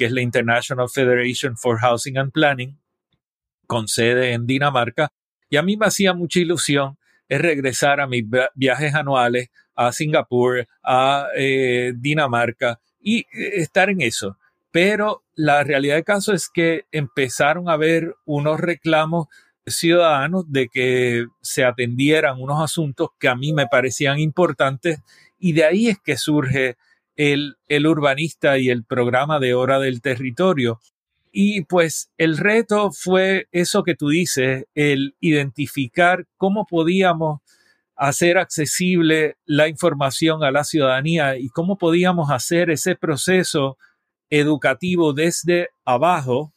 [0.02, 2.76] que es la International Federation for Housing and Planning,
[3.68, 5.10] con sede en Dinamarca.
[5.48, 6.98] Y a mí me hacía mucha ilusión
[7.30, 8.24] es regresar a mis
[8.56, 13.26] viajes anuales a Singapur, a eh, Dinamarca y eh,
[13.58, 14.38] estar en eso.
[14.72, 19.28] Pero la realidad del caso es que empezaron a haber unos reclamos
[19.68, 25.00] ciudadanos de que se atendieran unos asuntos que a mí me parecían importantes
[25.38, 26.76] y de ahí es que surge
[27.16, 30.80] el, el urbanista y el programa de hora del territorio.
[31.32, 37.40] Y pues el reto fue eso que tú dices, el identificar cómo podíamos
[37.96, 43.78] hacer accesible la información a la ciudadanía y cómo podíamos hacer ese proceso
[44.30, 46.54] educativo desde abajo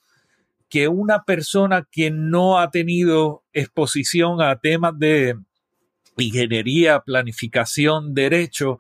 [0.68, 5.36] que una persona que no ha tenido exposición a temas de
[6.16, 8.78] ingeniería, planificación, derecho,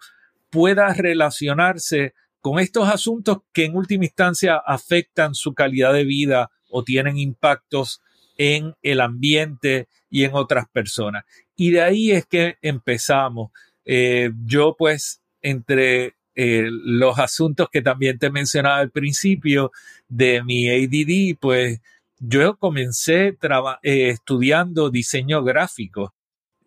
[0.54, 6.84] pueda relacionarse con estos asuntos que en última instancia afectan su calidad de vida o
[6.84, 8.00] tienen impactos
[8.38, 11.24] en el ambiente y en otras personas.
[11.56, 13.50] Y de ahí es que empezamos.
[13.84, 19.72] Eh, yo pues entre eh, los asuntos que también te mencionaba al principio
[20.06, 21.80] de mi ADD, pues
[22.20, 23.36] yo comencé
[23.82, 26.14] eh, estudiando diseño gráfico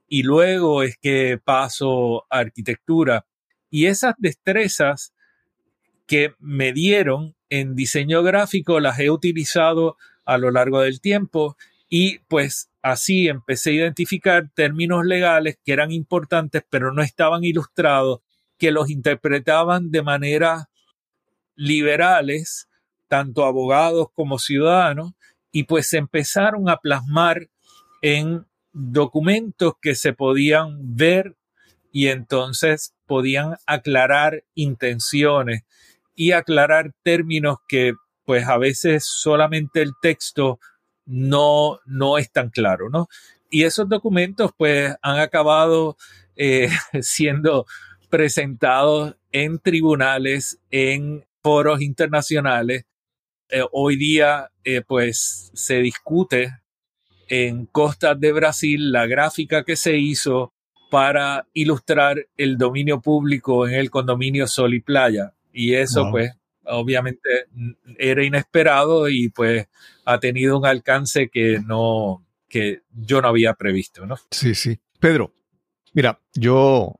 [0.10, 3.26] y luego es que paso a arquitectura.
[3.69, 5.13] Y esas destrezas
[6.06, 11.58] que me dieron en diseño gráfico las he utilizado a lo largo del tiempo
[11.89, 18.19] y pues así empecé a identificar términos legales que eran importantes pero no estaban ilustrados
[18.58, 20.69] que los interpretaban de manera
[21.56, 22.69] liberales,
[23.08, 25.13] tanto abogados como ciudadanos,
[25.51, 27.49] y pues se empezaron a plasmar
[28.01, 31.36] en documentos que se podían ver
[31.91, 35.63] y entonces podían aclarar intenciones
[36.15, 37.93] y aclarar términos que
[38.26, 40.60] pues a veces solamente el texto
[41.06, 43.08] no, no es tan claro, ¿no?
[43.50, 45.96] Y esos documentos pues han acabado
[46.36, 46.70] eh,
[47.02, 47.65] siendo
[48.10, 52.86] presentados en tribunales, en foros internacionales,
[53.50, 56.52] eh, hoy día eh, pues se discute
[57.30, 60.54] en costas de Brasil la gráfica que se hizo
[60.89, 65.34] para ilustrar el dominio público en el condominio Sol y Playa.
[65.54, 66.12] Y eso Wow.
[66.12, 66.32] pues
[66.65, 67.47] obviamente
[67.97, 69.67] era inesperado y pues
[70.06, 74.15] ha tenido un alcance que no que yo no había previsto, ¿no?
[74.32, 74.80] Sí, sí.
[75.00, 75.34] Pedro,
[75.93, 76.95] mira, yo,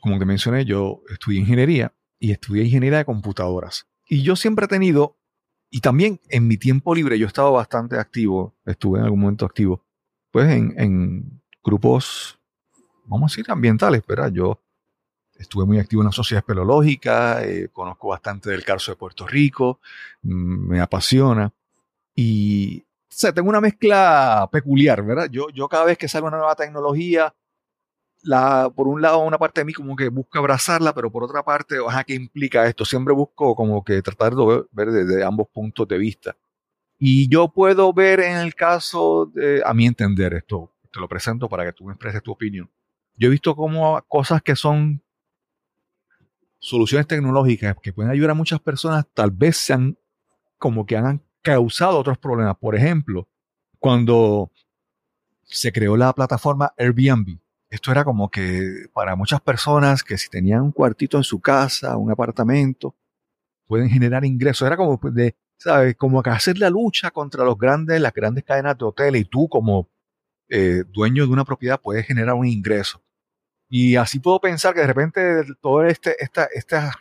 [0.00, 3.86] como te mencioné, yo estudié ingeniería y estudié ingeniería de computadoras.
[4.06, 5.16] Y yo siempre he tenido,
[5.70, 9.46] y también en mi tiempo libre, yo he estado bastante activo, estuve en algún momento
[9.46, 9.86] activo,
[10.30, 12.38] pues en, en grupos,
[13.10, 14.30] vamos a decir, ambientales, ¿verdad?
[14.32, 14.60] Yo
[15.36, 19.80] estuve muy activo en la sociedad espeleológica, eh, conozco bastante del caso de Puerto Rico,
[20.22, 21.52] mm, me apasiona.
[22.14, 25.28] Y o sea, tengo una mezcla peculiar, ¿verdad?
[25.30, 27.34] Yo, yo cada vez que sale una nueva tecnología,
[28.22, 31.42] la, por un lado, una parte de mí como que busca abrazarla, pero por otra
[31.42, 32.84] parte, ajá, ¿qué implica esto?
[32.84, 36.36] Siempre busco como que tratar de ver, ver desde ambos puntos de vista.
[36.98, 41.48] Y yo puedo ver en el caso, de, a mi entender, esto te lo presento
[41.48, 42.70] para que tú me expreses tu opinión.
[43.20, 45.02] Yo he visto como cosas que son
[46.58, 49.98] soluciones tecnológicas que pueden ayudar a muchas personas, tal vez sean
[50.56, 52.56] como que han causado otros problemas.
[52.56, 53.28] Por ejemplo,
[53.78, 54.50] cuando
[55.42, 60.62] se creó la plataforma Airbnb, esto era como que para muchas personas que si tenían
[60.62, 62.96] un cuartito en su casa, un apartamento,
[63.66, 64.66] pueden generar ingresos.
[64.66, 65.94] Era como de, ¿sabes?
[65.94, 69.46] Como que hacer la lucha contra los grandes, las grandes cadenas de hoteles y tú
[69.46, 69.90] como
[70.48, 73.02] eh, dueño de una propiedad puedes generar un ingreso.
[73.70, 76.92] Y así puedo pensar que de repente todo este, esta, esta,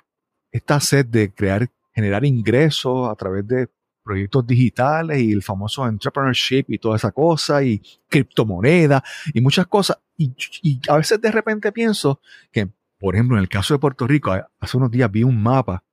[0.52, 3.68] esta sed de crear, generar ingresos a través de
[4.04, 9.02] proyectos digitales y el famoso entrepreneurship y toda esa cosa y criptomonedas
[9.34, 9.98] y muchas cosas.
[10.16, 14.06] Y, y a veces de repente pienso que, por ejemplo, en el caso de Puerto
[14.06, 15.84] Rico, hace unos días vi un mapa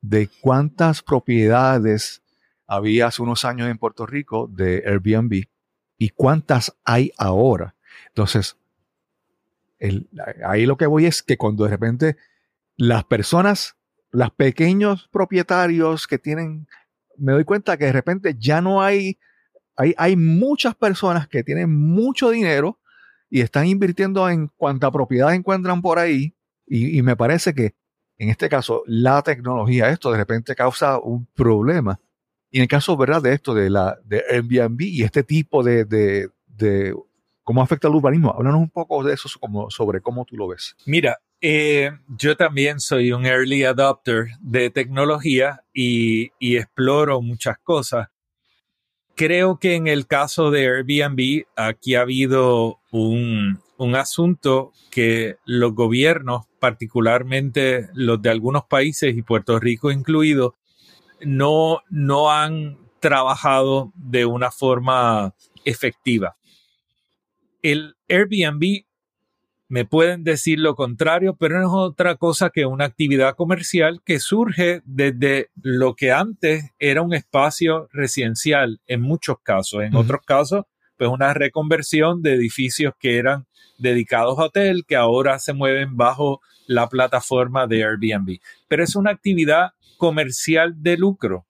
[0.00, 2.22] de cuántas propiedades
[2.66, 5.44] había hace unos años en Puerto Rico de Airbnb
[5.98, 7.74] y cuántas hay ahora.
[8.08, 8.56] Entonces,
[10.46, 12.16] ahí lo que voy es que cuando de repente
[12.76, 13.76] las personas,
[14.10, 16.66] los pequeños propietarios que tienen,
[17.16, 19.18] me doy cuenta que de repente ya no hay,
[19.76, 22.78] hay, hay muchas personas que tienen mucho dinero
[23.28, 26.34] y están invirtiendo en cuanta propiedad encuentran por ahí
[26.66, 27.74] y, me parece que
[28.18, 32.00] en este caso la tecnología, esto de repente causa un problema.
[32.50, 33.22] Y en el caso, ¿verdad?
[33.22, 36.94] De esto, de la de Airbnb y este tipo de, de
[37.42, 38.30] cómo afecta el urbanismo.
[38.30, 40.76] Háblanos un poco de eso, como, sobre cómo tú lo ves.
[40.86, 48.08] Mira, eh, yo también soy un early adopter de tecnología y, y, exploro muchas cosas.
[49.14, 55.74] Creo que en el caso de Airbnb, aquí ha habido un, un asunto que los
[55.74, 60.54] gobiernos, particularmente los de algunos países y Puerto Rico incluido,
[61.20, 66.36] no, no han trabajado de una forma efectiva.
[67.62, 68.84] El Airbnb
[69.68, 74.20] me pueden decir lo contrario, pero no es otra cosa que una actividad comercial que
[74.20, 79.82] surge desde lo que antes era un espacio residencial en muchos casos.
[79.82, 80.02] En uh -huh.
[80.02, 80.64] otros casos,
[80.98, 83.46] pues una reconversión de edificios que eran
[83.78, 88.40] dedicados a hotel, que ahora se mueven bajo la plataforma de Airbnb.
[88.68, 91.46] Pero es una actividad comercial de lucro.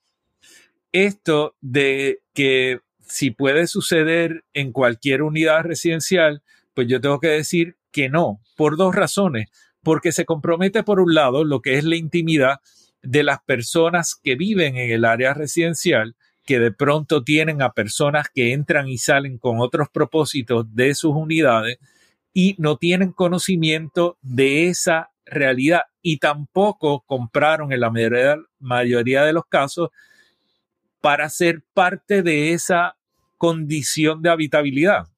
[0.92, 2.80] Esto de que
[3.12, 8.78] si puede suceder en cualquier unidad residencial, pues yo tengo que decir que no, por
[8.78, 9.50] dos razones.
[9.82, 12.60] Porque se compromete, por un lado, lo que es la intimidad
[13.02, 18.28] de las personas que viven en el área residencial, que de pronto tienen a personas
[18.32, 21.76] que entran y salen con otros propósitos de sus unidades
[22.32, 29.44] y no tienen conocimiento de esa realidad y tampoco compraron en la mayoría, de los
[29.50, 29.90] casos
[31.02, 32.96] para ser parte de esa
[33.42, 35.08] condición de habitabilidad.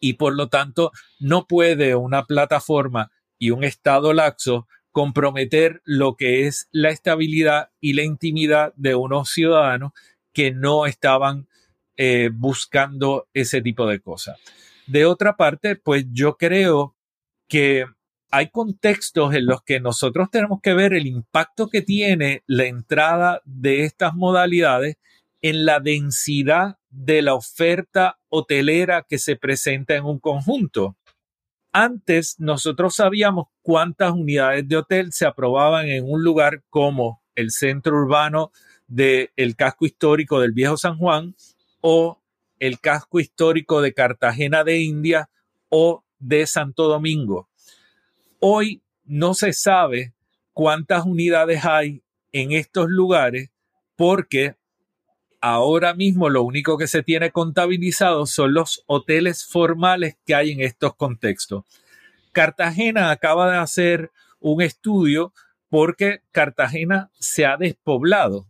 [0.00, 6.46] Y por lo tanto, no puede una plataforma y un estado laxo comprometer lo que
[6.46, 9.92] es la estabilidad y la intimidad de unos ciudadanos
[10.32, 11.46] que no estaban
[11.98, 14.38] eh, buscando ese tipo de cosas.
[14.86, 16.96] De otra parte, pues yo creo
[17.48, 17.84] que
[18.30, 23.42] hay contextos en los que nosotros tenemos que ver el impacto que tiene la entrada
[23.44, 24.96] de estas modalidades
[25.42, 30.96] en la densidad de la oferta hotelera que se presenta en un conjunto.
[31.70, 37.96] Antes nosotros sabíamos cuántas unidades de hotel se aprobaban en un lugar como el centro
[37.96, 38.50] urbano
[38.86, 41.34] del casco histórico del Viejo San Juan
[41.82, 42.22] o
[42.58, 45.28] el casco histórico de Cartagena de India
[45.68, 47.50] o de Santo Domingo.
[48.40, 50.14] Hoy no se sabe
[50.54, 53.50] cuántas unidades hay en estos lugares
[53.96, 54.56] porque
[55.54, 60.60] ahora mismo lo único que se tiene contabilizado son los hoteles formales que hay en
[60.60, 61.64] estos contextos.
[62.32, 65.32] Cartagena acaba de hacer un estudio
[65.68, 68.46] porque Cartagena se ha despoblado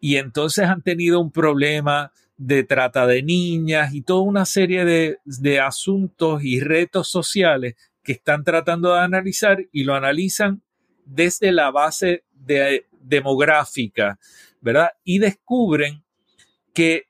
[0.00, 5.60] y entonces han tenido un problema de trata de niñas y toda una serie de,
[5.60, 10.62] asuntos y retos sociales que están tratando de analizar y lo analizan
[11.04, 14.18] desde la base de, demográfica,
[14.60, 14.90] ¿verdad?
[15.04, 16.04] Y descubren
[16.74, 17.04] que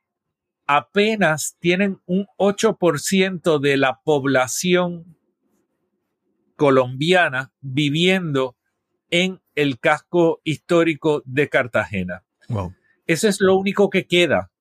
[0.67, 5.17] apenas tienen un 8% de la población
[6.57, 8.57] colombiana viviendo
[9.11, 12.25] en el casco histórico de Cartagena.
[13.07, 14.53] Eso es lo único que queda.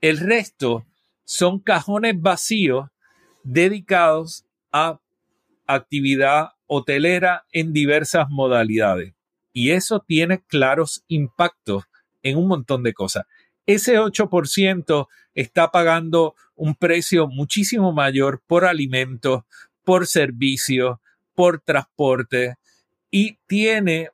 [0.00, 0.86] El resto
[1.24, 2.88] son cajones vacíos
[3.42, 5.00] dedicados a
[5.66, 9.14] actividad hotelera en diversas modalidades.
[9.52, 11.84] Y eso tiene claros impactos
[12.22, 13.26] en un montón de cosas.
[13.66, 19.42] Ese 8% está pagando un precio muchísimo mayor por alimentos,
[19.84, 20.98] por servicios,
[21.34, 22.56] por transporte
[23.10, 24.10] y tiene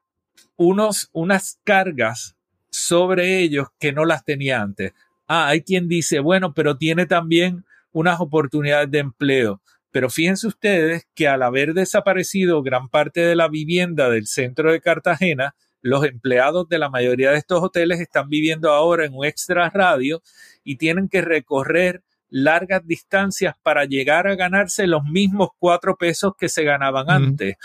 [0.57, 2.37] unos, unas cargas
[2.71, 4.93] sobre ellos que no las tenía antes.
[5.27, 9.61] Ah, hay quien dice, bueno, pero tiene también unas oportunidades de empleo.
[9.91, 14.81] Pero fíjense ustedes que al haber desaparecido gran parte de la vivienda del centro de
[14.81, 15.55] Cartagena,
[15.87, 20.21] los empleados de la mayoría de estos hoteles están viviendo ahora en un extra radio
[20.65, 26.49] y tienen que recorrer largas distancias para llegar a ganarse los mismos cuatro pesos que
[26.49, 27.57] se ganaban antes.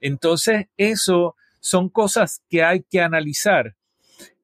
[0.00, 3.76] Entonces, eso son cosas que hay que analizar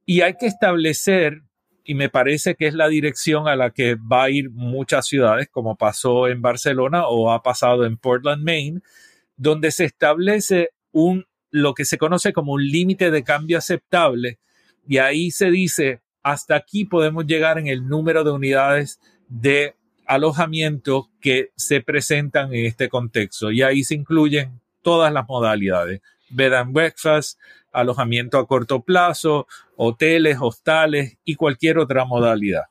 [0.07, 1.43] y hay que establecer
[1.85, 5.49] y me parece que es la dirección a la que va a ir muchas ciudades,
[5.51, 8.81] como pasó en Barcelona o ha pasado en Portland, Maine,
[9.37, 14.39] donde se establece un lo que se conoce como un límite de cambio aceptable
[14.87, 19.75] y ahí se dice hasta aquí podemos llegar en el número de unidades de
[20.07, 26.53] alojamiento que se presentan en este contexto y ahí se incluyen todas las modalidades bed
[26.53, 27.39] and breakfast,
[27.73, 29.47] alojamiento a corto plazo,
[29.77, 32.65] hoteles, hostales y cualquier otra modalidad.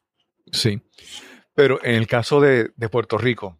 [0.52, 0.82] Sí,
[1.54, 3.58] pero en el caso de, de Puerto Rico,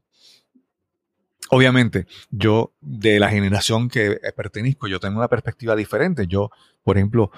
[1.50, 6.28] obviamente, yo de la generación que pertenezco, yo tengo una perspectiva diferente.
[6.28, 6.52] Yo,
[6.84, 7.32] por ejemplo,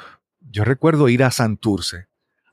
[0.51, 2.07] yo recuerdo ir a Santurce,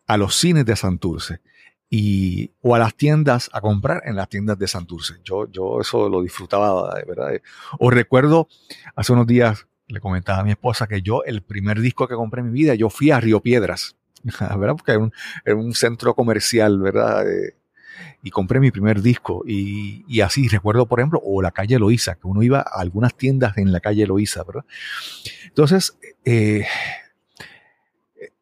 [0.07, 1.41] a los cines de Santurce,
[1.89, 5.15] y, o a las tiendas a comprar en las tiendas de Santurce.
[5.25, 7.41] Yo, yo eso lo disfrutaba, verdad.
[7.79, 8.49] O recuerdo
[8.95, 12.41] hace unos días le comentaba a mi esposa que yo, el primer disco que compré
[12.41, 14.75] en mi vida, yo fui a Río Piedras, ¿verdad?
[14.77, 15.13] Porque era un,
[15.47, 17.25] un centro comercial, ¿verdad?
[18.23, 19.43] Y compré mi primer disco.
[19.47, 23.59] Y, así recuerdo, por ejemplo, o la calle Loíza, que uno iba a algunas tiendas
[23.59, 24.65] en la calle Loíza, ¿verdad?
[25.47, 26.67] Entonces, eh,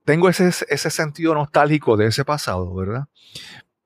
[0.05, 3.07] tengo ese, ese sentido nostálgico de ese pasado, ¿verdad?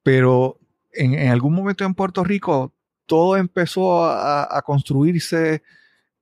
[0.03, 0.59] Pero
[0.93, 2.72] en, algún momento en Puerto Rico,
[3.07, 5.62] todo empezó a, construirse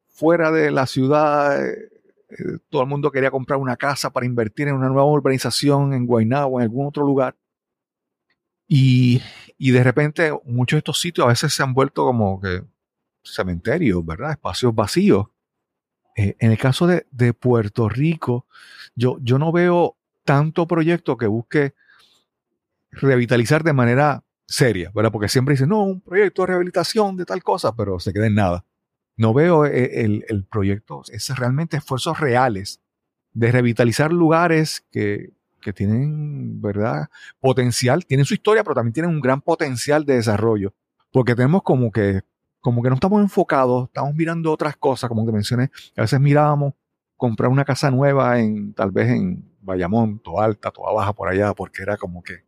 [0.08, 1.90] fuera de la ciudad, eh,
[2.30, 6.06] eh, todo el mundo quería comprar una casa para invertir en una nueva urbanización en
[6.06, 7.36] Guaynabo en algún otro lugar.
[8.68, 9.22] Y,
[9.58, 12.62] de repente muchos de estos sitios a veces se han vuelto como que
[13.22, 14.32] cementerios, ¿verdad?
[14.32, 15.26] Espacios vacíos.
[16.16, 18.46] Eh, en el caso de, Puerto Rico,
[18.94, 21.74] yo, yo no veo tanto proyecto que busque
[22.90, 25.12] revitalizar de manera seria, ¿verdad?
[25.12, 28.34] Porque siempre dicen, no, un proyecto de rehabilitación de tal cosa, pero se queda en
[28.34, 28.64] nada
[29.16, 32.80] no veo eh, el, proyecto, es realmente esfuerzos reales
[33.32, 35.32] de revitalizar lugares que,
[35.72, 37.08] tienen, ¿verdad?
[37.40, 40.74] Potencial, tienen su historia, pero también tienen un gran potencial de desarrollo.
[41.10, 42.22] Porque tenemos como que,
[42.60, 45.70] como que no estamos enfocados, estamos mirando otras cosas, como te mencioné.
[45.96, 46.74] A veces mirábamos
[47.16, 51.54] comprar una casa nueva en, tal vez en Bayamón, toda alta, toda baja por allá,
[51.54, 52.44] porque era como que,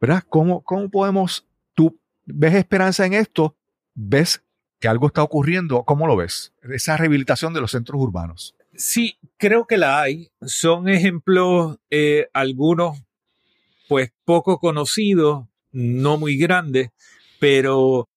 [0.00, 0.22] ¿verdad?
[0.28, 3.56] ¿Cómo, cómo podemos, tú ves esperanza en esto?
[3.94, 4.42] ¿Ves
[4.82, 5.84] que algo está ocurriendo.
[5.84, 6.52] ¿Cómo lo ves?
[6.62, 8.56] Esa rehabilitación de los centros urbanos.
[8.84, 10.32] Sí, creo que la hay.
[10.44, 13.00] Son ejemplos, eh, algunos,
[13.88, 16.90] pues poco conocidos, no muy grandes,
[17.38, 18.08] pero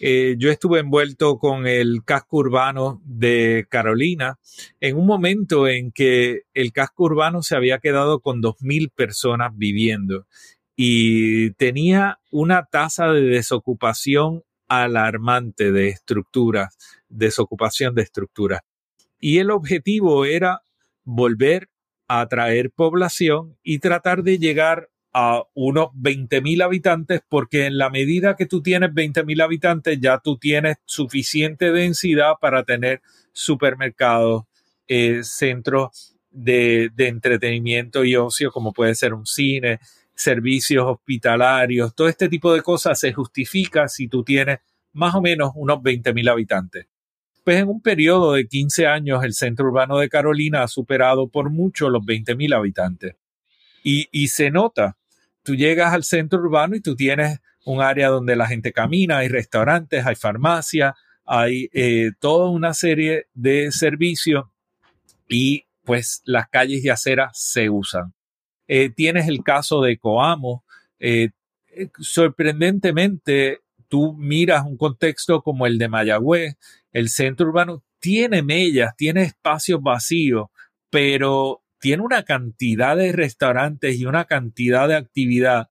[0.00, 4.38] eh, yo estuve envuelto con el casco urbano de Carolina
[4.80, 10.26] en un momento en que el casco urbano se había quedado con 2.000 personas viviendo
[10.74, 16.78] y tenía una tasa de desocupación alarmante de estructuras,
[17.10, 18.62] desocupación de estructuras.
[19.18, 20.62] Y el objetivo era
[21.04, 21.68] volver
[22.08, 28.34] a atraer población y tratar de llegar a unos 20.000 habitantes, porque en la medida
[28.34, 33.00] que tú tienes 20.000 habitantes, ya tú tienes suficiente densidad para tener
[33.32, 34.44] supermercados,
[34.88, 39.78] eh, centros de, de entretenimiento y ocio, como puede ser un cine,
[40.14, 44.58] servicios hospitalarios, todo este tipo de cosas se justifica si tú tienes
[44.92, 46.86] más o menos unos 20.000 habitantes.
[47.44, 51.50] Pues en un periodo de 15 años el centro urbano de Carolina ha superado por
[51.50, 53.16] mucho los 20.000 habitantes.
[53.82, 54.96] Y, y se nota,
[55.42, 59.28] tú llegas al centro urbano y tú tienes un área donde la gente camina, hay
[59.28, 64.46] restaurantes, hay farmacia, hay eh, toda una serie de servicios
[65.28, 68.14] y pues las calles y aceras se usan.
[68.68, 70.64] Eh, tienes el caso de Coamo.
[70.98, 71.30] Eh,
[71.98, 73.60] sorprendentemente,
[73.94, 76.56] tú miras un contexto como el de Mayagüez,
[76.90, 80.48] el centro urbano tiene mellas, tiene espacios vacíos,
[80.90, 85.68] pero tiene una cantidad de restaurantes y una cantidad de actividad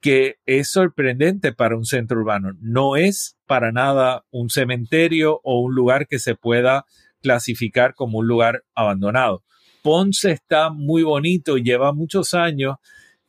[0.00, 2.50] que es sorprendente para un centro urbano.
[2.58, 6.84] No es para nada un cementerio o un lugar que se pueda
[7.20, 9.44] clasificar como un lugar abandonado.
[9.84, 12.74] Ponce está muy bonito, lleva muchos años,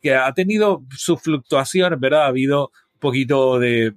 [0.01, 2.23] que ha tenido sus fluctuaciones, ¿verdad?
[2.23, 3.93] Ha habido un poquito de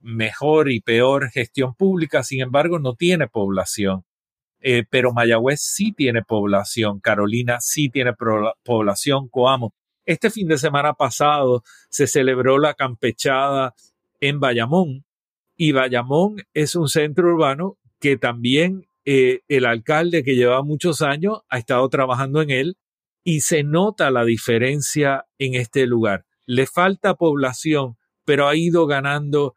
[0.00, 4.04] mejor y peor gestión pública, sin embargo, no tiene población.
[4.60, 8.12] Eh, pero Mayagüez sí tiene población, Carolina sí tiene
[8.64, 9.72] población, Coamo.
[10.04, 13.74] Este fin de semana pasado se celebró la campechada
[14.20, 15.04] en Bayamón
[15.56, 21.40] y Bayamón es un centro urbano que también eh, el alcalde que lleva muchos años
[21.48, 22.78] ha estado trabajando en él
[23.24, 26.24] y se nota la diferencia en este lugar.
[26.46, 29.54] Le falta población, pero ha ido ganando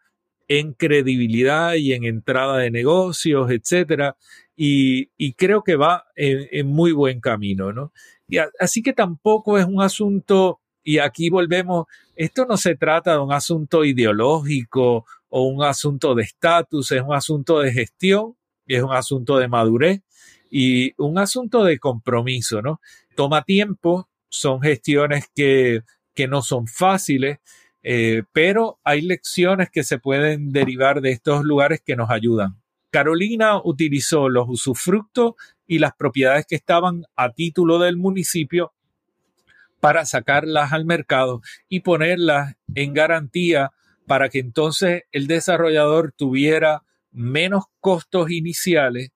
[0.60, 4.18] en credibilidad y en entrada de negocios, etcétera,
[4.56, 7.94] y, creo que va en, muy buen camino, ¿no?
[8.28, 11.86] Y así que tampoco es un asunto, y aquí volvemos,
[12.16, 17.14] esto no se trata de un asunto ideológico o un asunto de estatus, es un
[17.14, 18.36] asunto de gestión
[18.76, 20.02] es un asunto de madurez
[20.50, 22.82] y un asunto de compromiso, ¿no?
[23.16, 25.82] Toma tiempo, son gestiones que,
[26.14, 27.40] que no son fáciles,
[27.84, 32.62] eh, pero hay lecciones que se pueden derivar de estos lugares que nos ayudan.
[32.92, 35.34] Carolina utilizó los usufructos
[35.66, 38.74] y las propiedades que estaban a título del municipio
[39.80, 43.72] para sacarlas al mercado y ponerlas en garantía
[44.06, 49.12] para que entonces el desarrollador tuviera menos costos iniciales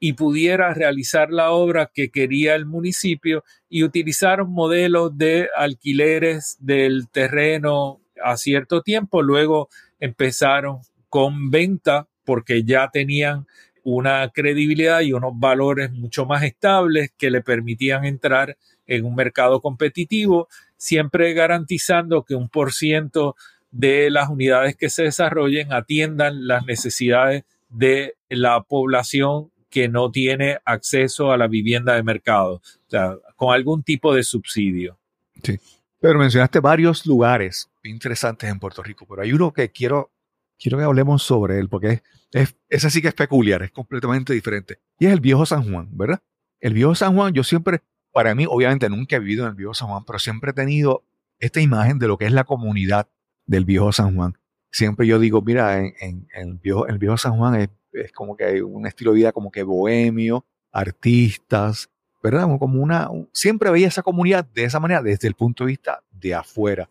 [0.00, 7.08] y pudiera realizar la obra que quería el municipio y utilizaron modelos de alquileres del
[7.10, 9.68] terreno a cierto tiempo, luego
[9.98, 13.46] empezaron con venta porque ya tenían
[13.82, 18.56] una credibilidad y unos valores mucho más estables que le permitían entrar
[18.86, 23.36] en un mercado competitivo, siempre garantizando que un por ciento
[23.70, 30.58] de las unidades que se desarrollen atiendan las necesidades de la población que no tiene
[30.64, 34.98] acceso a la vivienda de mercado, o sea, con algún tipo de subsidio.
[35.42, 35.58] Sí.
[36.00, 40.12] Pero mencionaste varios lugares interesantes en Puerto Rico, pero hay uno que quiero,
[40.58, 42.02] quiero que hablemos sobre él, porque
[42.32, 44.78] es, ese sí que es peculiar, es completamente diferente.
[44.98, 46.22] Y es el viejo San Juan, ¿verdad?
[46.60, 47.80] El viejo San Juan, yo siempre,
[48.12, 51.04] para mí, obviamente nunca he vivido en el viejo San Juan, pero siempre he tenido
[51.38, 53.08] esta imagen de lo que es la comunidad
[53.46, 54.38] del viejo San Juan.
[54.70, 58.60] Siempre yo digo, mira, en, el, viejo, el viejo San Juan es, como que hay
[58.60, 61.90] un estilo de vida como que bohemio, artistas,
[62.22, 62.46] ¿verdad?
[62.58, 66.34] Como una, siempre veía esa comunidad de esa manera desde el punto de vista de
[66.34, 66.88] afuera.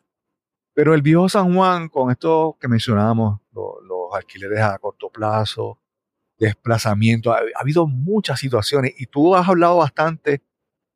[0.80, 5.78] Pero el viejo San Juan, con esto que mencionábamos, los alquileres a corto plazo,
[6.38, 10.42] desplazamiento, ha, habido muchas situaciones y tú has hablado bastante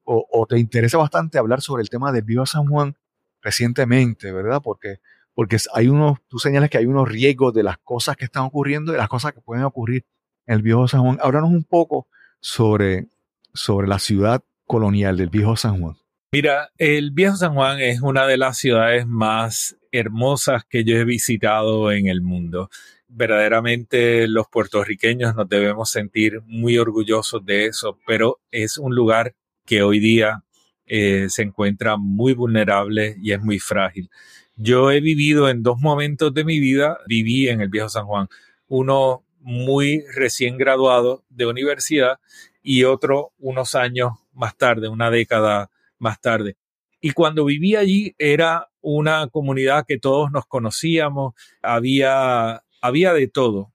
[0.05, 2.95] o, te interesa bastante hablar sobre el tema del viejo San Juan
[3.41, 4.61] recientemente, ¿verdad?
[4.63, 5.01] Porque
[5.33, 8.93] porque hay unos, tú señalas que hay unos riesgos de las cosas que están ocurriendo,
[8.93, 10.05] de las cosas que pueden ocurrir
[10.45, 11.19] en el viejo San Juan.
[11.21, 12.07] Háblanos un poco
[12.39, 13.09] sobre,
[13.53, 15.97] sobre la ciudad colonial del viejo San Juan.
[16.33, 21.03] Mira, el viejo San Juan es una de las ciudades más hermosas que yo he
[21.05, 22.71] visitado en el mundo.
[23.07, 29.83] Verdaderamente los puertorriqueños nos debemos sentir muy orgullosos de eso, pero es un lugar que
[29.83, 30.43] hoy día
[30.87, 34.09] eh, se encuentra muy vulnerable y es muy frágil.
[34.55, 38.27] Yo he vivido en dos momentos de mi vida, viví en el viejo San Juan,
[38.67, 42.17] uno muy recién graduado de universidad
[42.63, 45.69] y otro unos años más tarde, una década
[46.03, 46.57] más tarde.
[47.01, 53.73] Y cuando viví allí era una comunidad que todos nos conocíamos, había, había de todo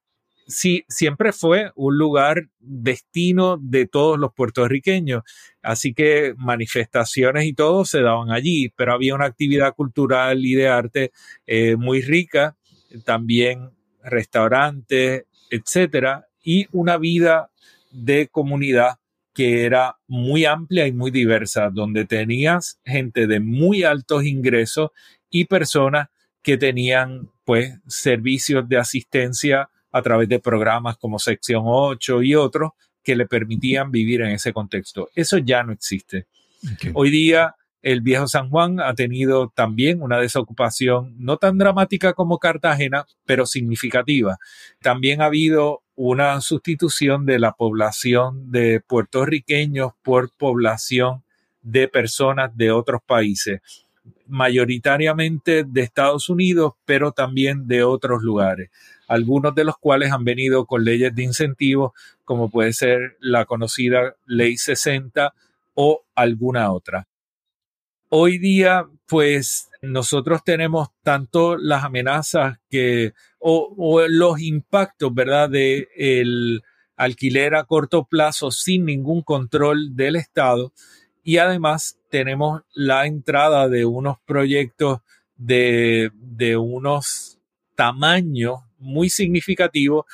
[0.48, 5.22] sí, siempre fue un lugar destino de todos los puertorriqueños.
[5.62, 10.68] Así que manifestaciones y todo se daban allí, pero había una actividad cultural y de
[10.68, 11.12] arte
[11.46, 12.56] eh, muy rica,
[13.04, 13.70] también
[14.02, 17.50] restaurantes, etcétera, y una vida
[17.90, 18.96] de comunidad
[19.38, 24.90] que era muy amplia y muy diversa, donde tenías gente de muy altos ingresos
[25.30, 26.08] y personas
[26.42, 32.72] que tenían pues servicios de asistencia a través de programas como Sección 8 y otros
[33.00, 35.08] que le permitían vivir en ese contexto.
[35.14, 36.26] Eso ya no existe.
[36.94, 42.38] Hoy día el viejo San Juan ha tenido también una desocupación no tan dramática como
[42.38, 44.36] Cartagena, pero significativa.
[44.82, 51.24] También ha habido una sustitución de la población de puertorriqueños por población
[51.60, 53.60] de personas de otros países,
[54.28, 58.70] mayoritariamente de Estados Unidos, pero también de otros lugares,
[59.08, 61.90] algunos de los cuales han venido con leyes de incentivos,
[62.24, 65.34] como puede ser la conocida Ley 60
[65.74, 67.08] o alguna otra.
[68.08, 75.50] Hoy día, pues nosotros tenemos tanto las amenazas que o, o los impactos, ¿verdad?
[75.50, 76.62] De el
[76.96, 80.72] alquiler a corto plazo sin ningún control del Estado
[81.22, 85.00] y además tenemos la entrada de unos proyectos
[85.36, 87.38] de, de unos
[87.76, 90.04] tamaños muy significativos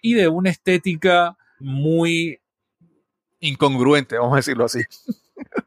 [0.00, 2.40] y de una estética muy
[3.44, 4.80] Incongruente, vamos a decirlo así.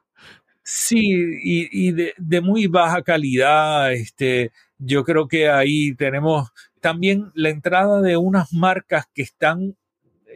[0.69, 3.93] Sí, y, y de, de muy baja calidad.
[3.93, 6.49] Este, yo creo que ahí tenemos
[6.81, 9.77] también la entrada de unas marcas que están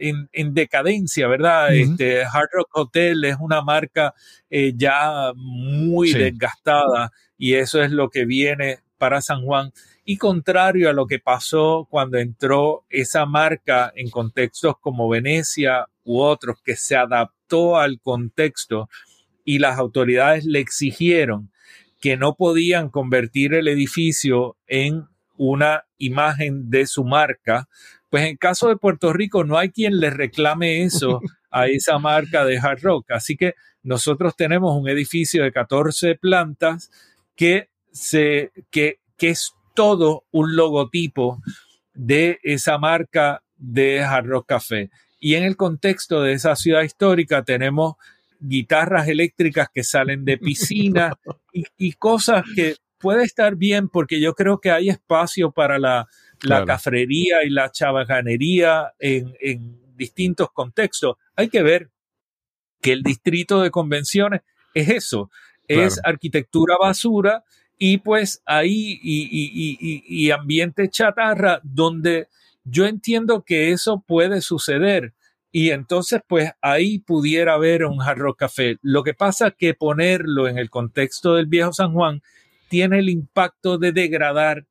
[0.00, 1.74] en, en decadencia, ¿verdad?
[1.74, 4.14] Este Hard Rock Hotel es una marca
[4.48, 6.18] eh, ya muy Sí.
[6.18, 9.70] desgastada y eso es lo que viene para San Juan.
[10.02, 16.20] Y contrario a lo que pasó cuando entró esa marca en contextos como Venecia u
[16.22, 18.88] otros, que se adaptó al contexto
[19.44, 21.50] y las autoridades le exigieron
[22.00, 27.68] que no podían convertir el edificio en una imagen de su marca,
[28.10, 31.20] pues en caso de Puerto Rico no hay quien le reclame eso
[31.50, 33.12] a esa marca de hard rock.
[33.12, 36.90] Así que nosotros tenemos un edificio de 14 plantas
[37.36, 41.40] que, se, que, que es todo un logotipo
[41.94, 44.90] de esa marca de Hard Rock Café.
[45.18, 47.94] Y en el contexto de esa ciudad histórica tenemos
[48.42, 51.14] guitarras eléctricas que salen de piscina
[51.52, 55.98] y, y cosas que puede estar bien porque yo creo que hay espacio para la,
[55.98, 56.06] la
[56.38, 56.66] Claro.
[56.66, 61.16] cafrería y la chabacanería en, en distintos contextos.
[61.36, 61.90] Hay que ver
[62.80, 64.40] que el distrito de convenciones
[64.74, 65.30] es eso,
[65.68, 67.44] es arquitectura basura
[67.78, 72.28] y pues ahí y, y- y- y- y ambiente chatarra donde
[72.64, 75.14] yo entiendo que eso puede suceder
[75.52, 78.78] y entonces pues ahí pudiera haber un Hard Rock Café.
[78.80, 82.22] Lo que pasa es que ponerlo en el contexto del viejo San Juan
[82.70, 84.66] tiene el impacto de degradar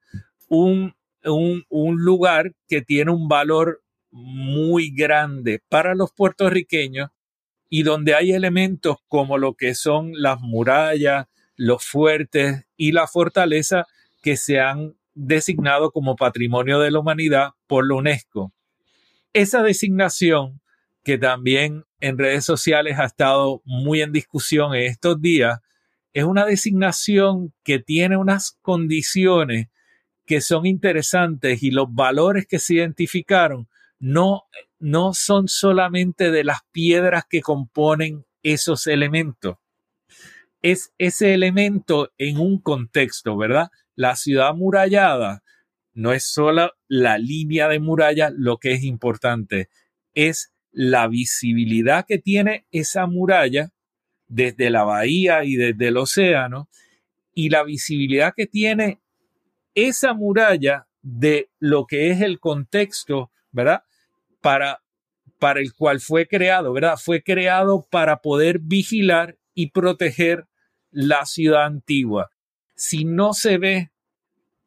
[0.49, 7.11] un, un, un lugar que tiene un valor muy grande para los puertorriqueños
[7.69, 13.85] y donde hay elementos como lo que son las murallas, los fuertes y la fortaleza
[14.23, 18.51] que se han designado como patrimonio de la humanidad por la UNESCO.
[19.31, 20.59] Esa designación
[21.03, 25.59] que también en redes sociales ha estado muy en discusión estos días,
[26.13, 29.67] es una designación que tiene unas condiciones
[30.25, 33.67] que son interesantes y los valores que se identificaron
[33.99, 34.43] no,
[34.79, 39.57] no son solamente de las piedras que componen esos elementos.
[40.61, 43.69] Es ese elemento en un contexto, ¿verdad?
[43.95, 45.43] La ciudad amurallada
[45.93, 49.69] no es solo la línea de muralla lo que es importante,
[50.13, 53.71] es la visibilidad que tiene esa muralla
[54.27, 56.69] desde la bahía y desde el océano
[57.33, 59.01] y la visibilidad que tiene
[59.75, 63.83] esa muralla de lo que es el contexto, ¿verdad?
[64.41, 64.81] Para,
[65.39, 66.97] para el cual fue creado, ¿verdad?
[66.97, 70.47] Fue creado para poder vigilar y proteger
[70.91, 72.29] la ciudad antigua.
[72.75, 73.91] Si no se ve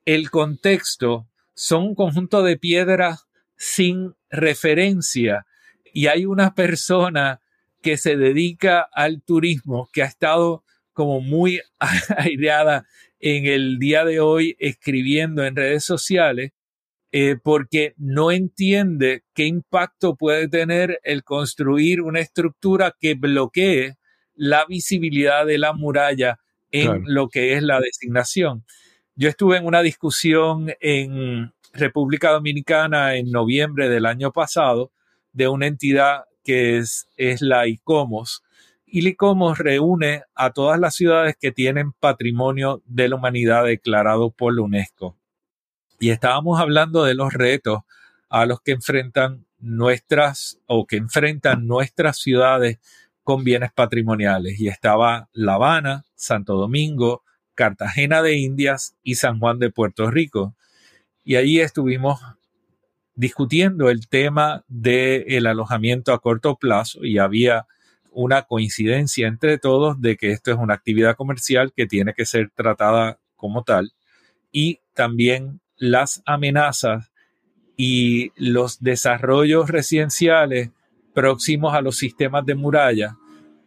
[0.04, 3.26] el contexto, son un conjunto de piedras
[3.56, 5.46] sin referencia
[5.94, 7.40] y hay una persona
[7.80, 11.60] que se dedica al turismo que ha estado como muy
[12.18, 12.86] aireada
[13.20, 16.50] en el día de hoy escribiendo en redes sociales
[17.12, 23.94] eh, porque no entiende qué impacto puede tener el construir una estructura que bloquee
[24.34, 26.40] la visibilidad de la muralla
[26.72, 27.02] en Claro.
[27.06, 28.64] lo que es la designación.
[29.14, 34.90] Yo estuve en una discusión en República Dominicana en noviembre del año pasado
[35.34, 38.42] de una entidad que es, es la ICOMOS.
[38.86, 44.30] Y la ICOMOS reúne a todas las ciudades que tienen patrimonio de la humanidad declarado
[44.30, 45.16] por la UNESCO.
[45.98, 47.80] Y estábamos hablando de los retos
[48.28, 52.78] a los que enfrentan nuestras o que enfrentan nuestras ciudades
[53.22, 57.22] con bienes patrimoniales y estaba La Habana, Santo Domingo,
[57.54, 60.54] Cartagena de Indias y San Juan de Puerto Rico.
[61.24, 62.20] Y ahí estuvimos
[63.14, 67.66] discutiendo el tema del alojamiento a corto plazo y había
[68.10, 72.50] una coincidencia entre todos de que esto es una actividad comercial que tiene que ser
[72.54, 73.92] tratada como tal
[74.52, 77.10] y también las amenazas
[77.76, 80.70] y los desarrollos residenciales
[81.12, 83.16] próximos a los sistemas de muralla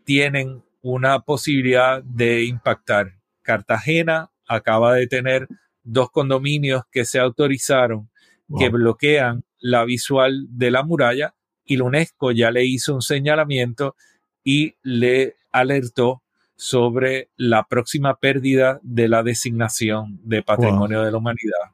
[0.06, 3.16] tienen una posibilidad de impactar.
[3.42, 5.48] Cartagena acaba de tener
[5.84, 8.10] dos condominios que se autorizaron
[8.58, 11.34] que bloquean la visual de la muralla
[11.66, 13.96] y la UNESCO ya le hizo un señalamiento
[14.44, 16.22] y le alertó
[16.56, 21.72] sobre la próxima pérdida de la designación de patrimonio de la humanidad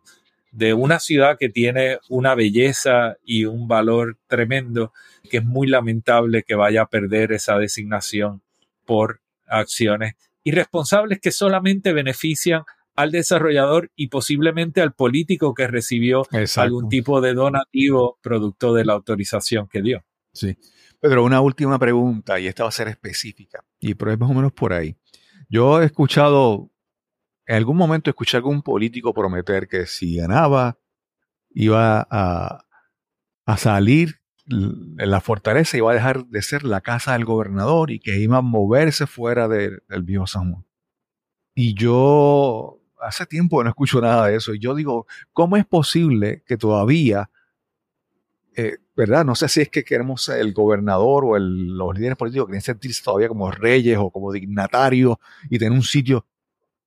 [0.54, 4.94] de una ciudad que tiene una belleza y un valor tremendo,
[5.30, 8.42] que es muy lamentable que vaya a perder esa designación
[8.86, 10.14] por acciones
[10.44, 12.64] irresponsables que solamente benefician
[12.96, 16.24] al desarrollador y posiblemente al político que recibió
[16.58, 20.04] algún tipo de donativo producto de la autorización que dio.
[20.34, 20.58] Sí.
[21.00, 24.34] Pedro, una última pregunta y esta va a ser específica y pero es más o
[24.34, 24.96] menos por ahí.
[25.50, 26.72] Yo he escuchado
[27.46, 30.80] en algún momento escuché a algún político prometer que si ganaba
[31.50, 32.66] iba a,
[33.58, 38.20] salir en la fortaleza, iba a dejar de ser la casa del gobernador y que
[38.20, 40.66] iba a moverse fuera del viejo San Juan.
[41.56, 44.54] Y yo hace tiempo no escucho nada de eso.
[44.54, 47.30] Y yo digo, ¿cómo es posible que todavía,
[48.56, 49.26] eh, verdad?
[49.26, 53.28] No sé si es que queremos el gobernador o los líderes políticos quieren sentirse todavía
[53.28, 55.18] como reyes o como dignatarios
[55.50, 56.26] y tener un sitio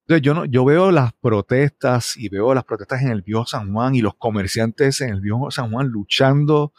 [0.09, 3.95] yo, no, yo veo las protestas y veo las protestas en el viejo San Juan
[3.95, 6.73] y los comerciantes en el viejo San Juan luchando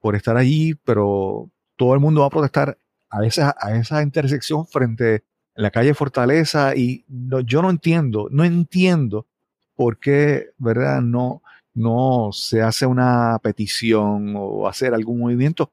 [0.00, 2.78] por estar allí, pero todo el mundo va a protestar
[3.10, 5.24] a esa, a esa intersección frente
[5.58, 7.04] la calle Fortaleza y
[7.44, 9.26] yo no entiendo, no entiendo
[9.74, 11.00] por qué, ¿verdad?
[11.00, 11.42] No,
[11.74, 15.72] no se hace una petición o hacer algún movimiento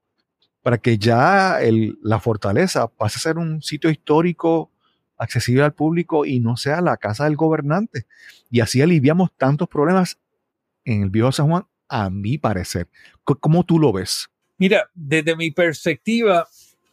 [0.63, 4.71] para que ya el, la fortaleza pase a ser un sitio histórico
[5.19, 8.07] accesible al público y no sea la casa del gobernante.
[8.49, 10.17] Y así aliviamos tantos problemas
[10.83, 12.89] en el viejo San Juan, a mi parecer.
[13.23, 14.29] ¿Cómo tú lo ves?
[14.57, 16.47] Mira, desde mi perspectiva,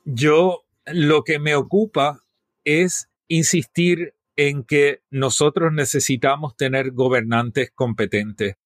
[0.05, 2.22] yo lo que me ocupa
[2.65, 8.57] es insistir en que nosotros necesitamos tener gobernantes competentes.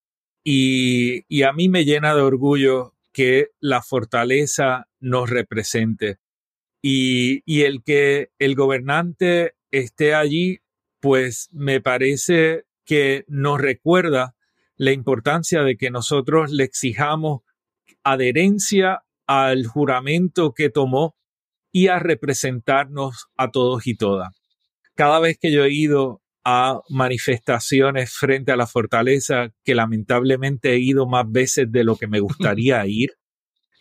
[0.44, 6.18] Y, y, a mí me llena de orgullo que la fortaleza nos represente.
[6.82, 10.60] Y, el que el gobernante esté allí,
[11.00, 14.36] pues me parece que nos recuerda
[14.76, 17.40] la importancia de que nosotros le exijamos
[18.04, 21.16] adherencia al juramento que tomó
[21.76, 24.34] y a representarnos a todos y todas.
[24.94, 30.78] Cada vez que yo he ido a manifestaciones frente a la fortaleza, que lamentablemente he
[30.78, 33.10] ido más veces de lo que me gustaría ir,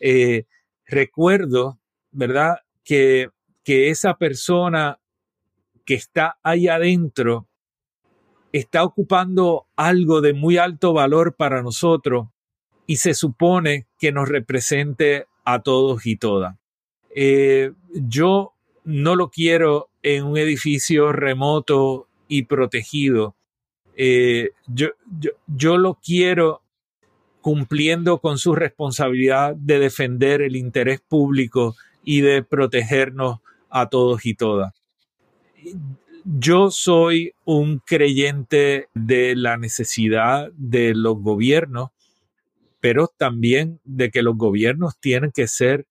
[0.02, 0.44] eh,
[0.86, 1.80] recuerdo,
[2.12, 2.58] ¿verdad?
[2.84, 3.30] que,
[3.64, 5.00] que esa persona
[5.86, 7.48] que está ahí adentro
[8.52, 12.28] está ocupando algo de muy alto valor para nosotros
[12.88, 16.58] y se supone que nos represente a todos y todas.
[17.18, 18.54] Eh, yo
[18.84, 23.36] no lo quiero en un edificio remoto y protegido.
[23.96, 24.90] Eh, yo,
[25.20, 26.62] yo, yo lo quiero
[27.40, 33.40] cumpliendo con su responsabilidad de defender el interés público y de protegernos
[33.70, 34.74] a todos y todas.
[36.26, 41.92] Yo soy un creyente de la necesidad de los gobiernos,
[42.82, 45.86] pero también de que los gobiernos tienen que ser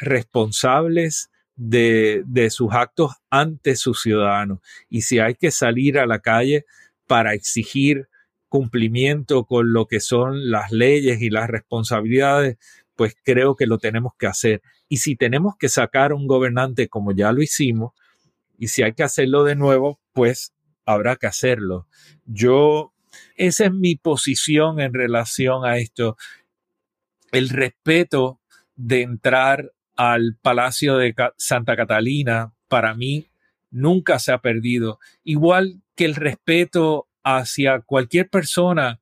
[0.00, 4.60] responsables de, de, sus actos ante sus ciudadanos.
[4.88, 6.64] Y si hay que salir a la calle
[7.06, 8.08] para exigir
[8.48, 12.58] cumplimiento con lo que son las leyes y las responsabilidades,
[12.96, 14.62] pues creo que lo tenemos que hacer.
[14.88, 17.92] Y si tenemos que sacar un gobernante como ya lo hicimos,
[18.58, 20.52] y si hay que hacerlo de nuevo, pues
[20.84, 21.86] habrá que hacerlo.
[22.26, 22.92] Yo,
[23.36, 26.16] esa es mi posición en relación a esto.
[27.32, 28.40] El respeto
[28.76, 33.30] de entrar al Palacio de Santa Catalina, para mí,
[33.70, 34.98] nunca se ha perdido.
[35.24, 39.00] Igual que el respeto hacia cualquier persona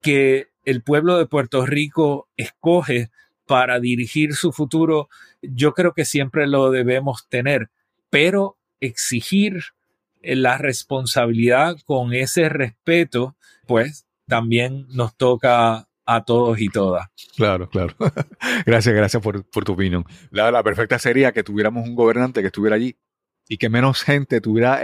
[0.00, 3.10] que el pueblo de Puerto Rico escoge
[3.46, 5.08] para dirigir su futuro,
[5.40, 7.70] yo creo que siempre lo debemos tener,
[8.10, 9.62] pero exigir
[10.22, 13.36] la responsabilidad con ese respeto,
[13.66, 17.06] pues también nos toca a todos y todas.
[17.36, 17.94] Claro, claro.
[18.66, 20.06] gracias, gracias por, tu opinión.
[20.30, 22.96] La, perfecta sería que tuviéramos un gobernante que estuviera allí
[23.46, 24.80] y que menos gente tuviera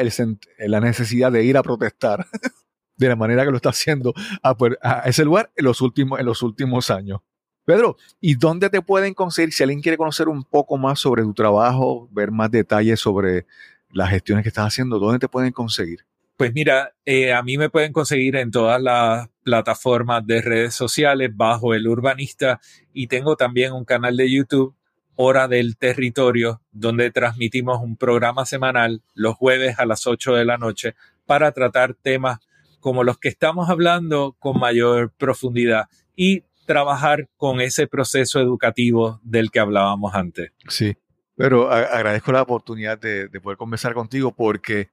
[0.59, 2.27] la necesidad de ir a protestar
[2.99, 4.13] de la manera que lo está haciendo
[4.43, 7.21] a, a ese lugar en los últimos, en los últimos años.
[7.65, 9.55] Pedro, ¿y dónde te pueden conseguir?
[9.55, 13.47] Si alguien quiere conocer un poco más sobre tu trabajo, ver más detalles sobre
[13.89, 16.05] las gestiones que estás haciendo, ¿dónde te pueden conseguir?
[16.37, 21.31] Pues mira, eh, a mí me pueden conseguir en todas las plataformas de redes sociales
[21.33, 22.61] bajo el urbanista
[22.93, 24.75] y tengo también un canal de YouTube,
[25.17, 30.59] Hora del Territorio, donde transmitimos un programa semanal los jueves a las 8 de la
[30.59, 32.41] noche para tratar temas
[32.81, 35.89] como los que estamos hablando con mayor profundidad.
[36.17, 40.53] Y trabajar con ese proceso educativo del que hablábamos antes.
[40.69, 40.97] Sí,
[41.37, 44.91] pero agradezco la oportunidad de, poder conversar contigo porque,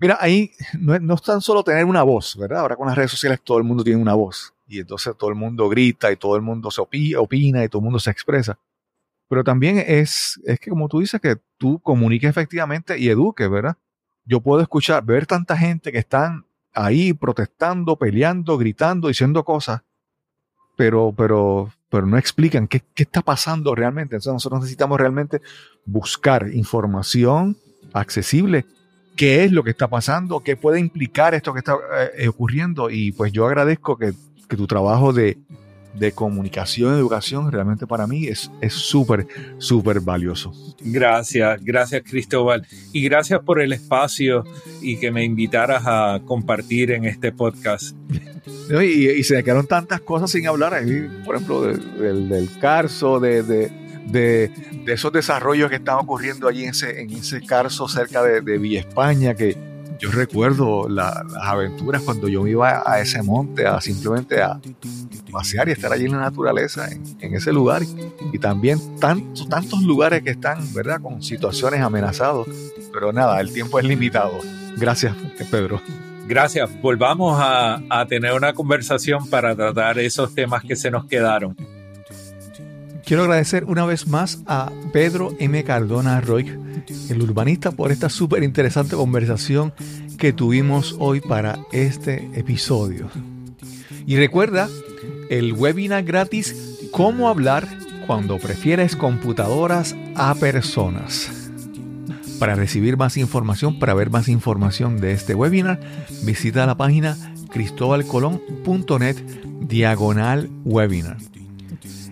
[0.00, 2.60] mira, ahí no, es tan solo tener una voz, ¿verdad?
[2.60, 5.36] Ahora con las redes sociales todo el mundo tiene una voz y entonces todo el
[5.36, 8.58] mundo grita y todo el mundo se opina y todo el mundo se expresa.
[9.28, 13.76] Pero también es, es que como tú dices, que tú comuniques efectivamente y eduques, ¿verdad?
[14.24, 19.82] Yo puedo escuchar, ver tanta gente que están ahí protestando, peleando, gritando, diciendo cosas
[20.80, 24.16] pero, pero, pero no explican qué, qué está pasando realmente.
[24.16, 25.42] Entonces nosotros necesitamos realmente
[25.84, 27.58] buscar información
[27.92, 28.64] accesible
[29.20, 31.76] qué es lo que está pasando, qué puede implicar esto que está
[32.16, 32.88] eh, ocurriendo.
[32.88, 34.14] Y pues yo agradezco que,
[34.48, 35.36] que tu trabajo de,
[35.92, 39.26] de comunicación, educación, realmente para mí es súper,
[39.58, 40.54] súper valioso.
[40.80, 42.66] Gracias, gracias Cristóbal.
[42.94, 44.42] Y gracias por el espacio
[44.80, 47.94] y que me invitaras a compartir en este podcast.
[48.82, 50.80] Y, se me quedaron tantas cosas sin hablar,
[51.24, 53.70] por ejemplo, del, del Carso, de, de,
[54.10, 54.50] de,
[54.86, 58.80] esos desarrollos que están ocurriendo allí en ese, en ese Carso cerca de, de Villa
[58.80, 59.56] España, que
[60.00, 64.58] yo recuerdo las aventuras cuando yo iba a ese monte a simplemente a
[65.30, 67.82] pasear y estar allí en la naturaleza, en, ese lugar.
[68.32, 72.46] Y también tantos, tantos lugares que están, ¿verdad?, con situaciones amenazadas.
[72.92, 74.38] Pero nada, el tiempo es limitado.
[74.78, 75.14] Gracias,
[75.50, 75.82] Pedro.
[76.26, 76.70] Gracias.
[76.80, 81.54] Volvamos a tener una conversación para tratar esos temas que se nos quedaron.
[83.10, 85.64] Quiero agradecer una vez más a Pedro M.
[85.64, 86.56] Cardona Roy,
[87.08, 89.72] el urbanista, por esta súper interesante conversación
[90.16, 93.10] que tuvimos hoy para este episodio.
[94.06, 94.68] Y recuerda
[95.28, 96.54] el webinar gratis
[96.92, 97.66] Cómo hablar
[98.06, 101.50] cuando prefieres computadoras a personas.
[102.38, 105.80] Para recibir más información, para ver más información de este webinar,
[106.22, 107.16] visita la página
[107.50, 109.16] cristobalcolón.net
[109.62, 111.29] diagonal webinar.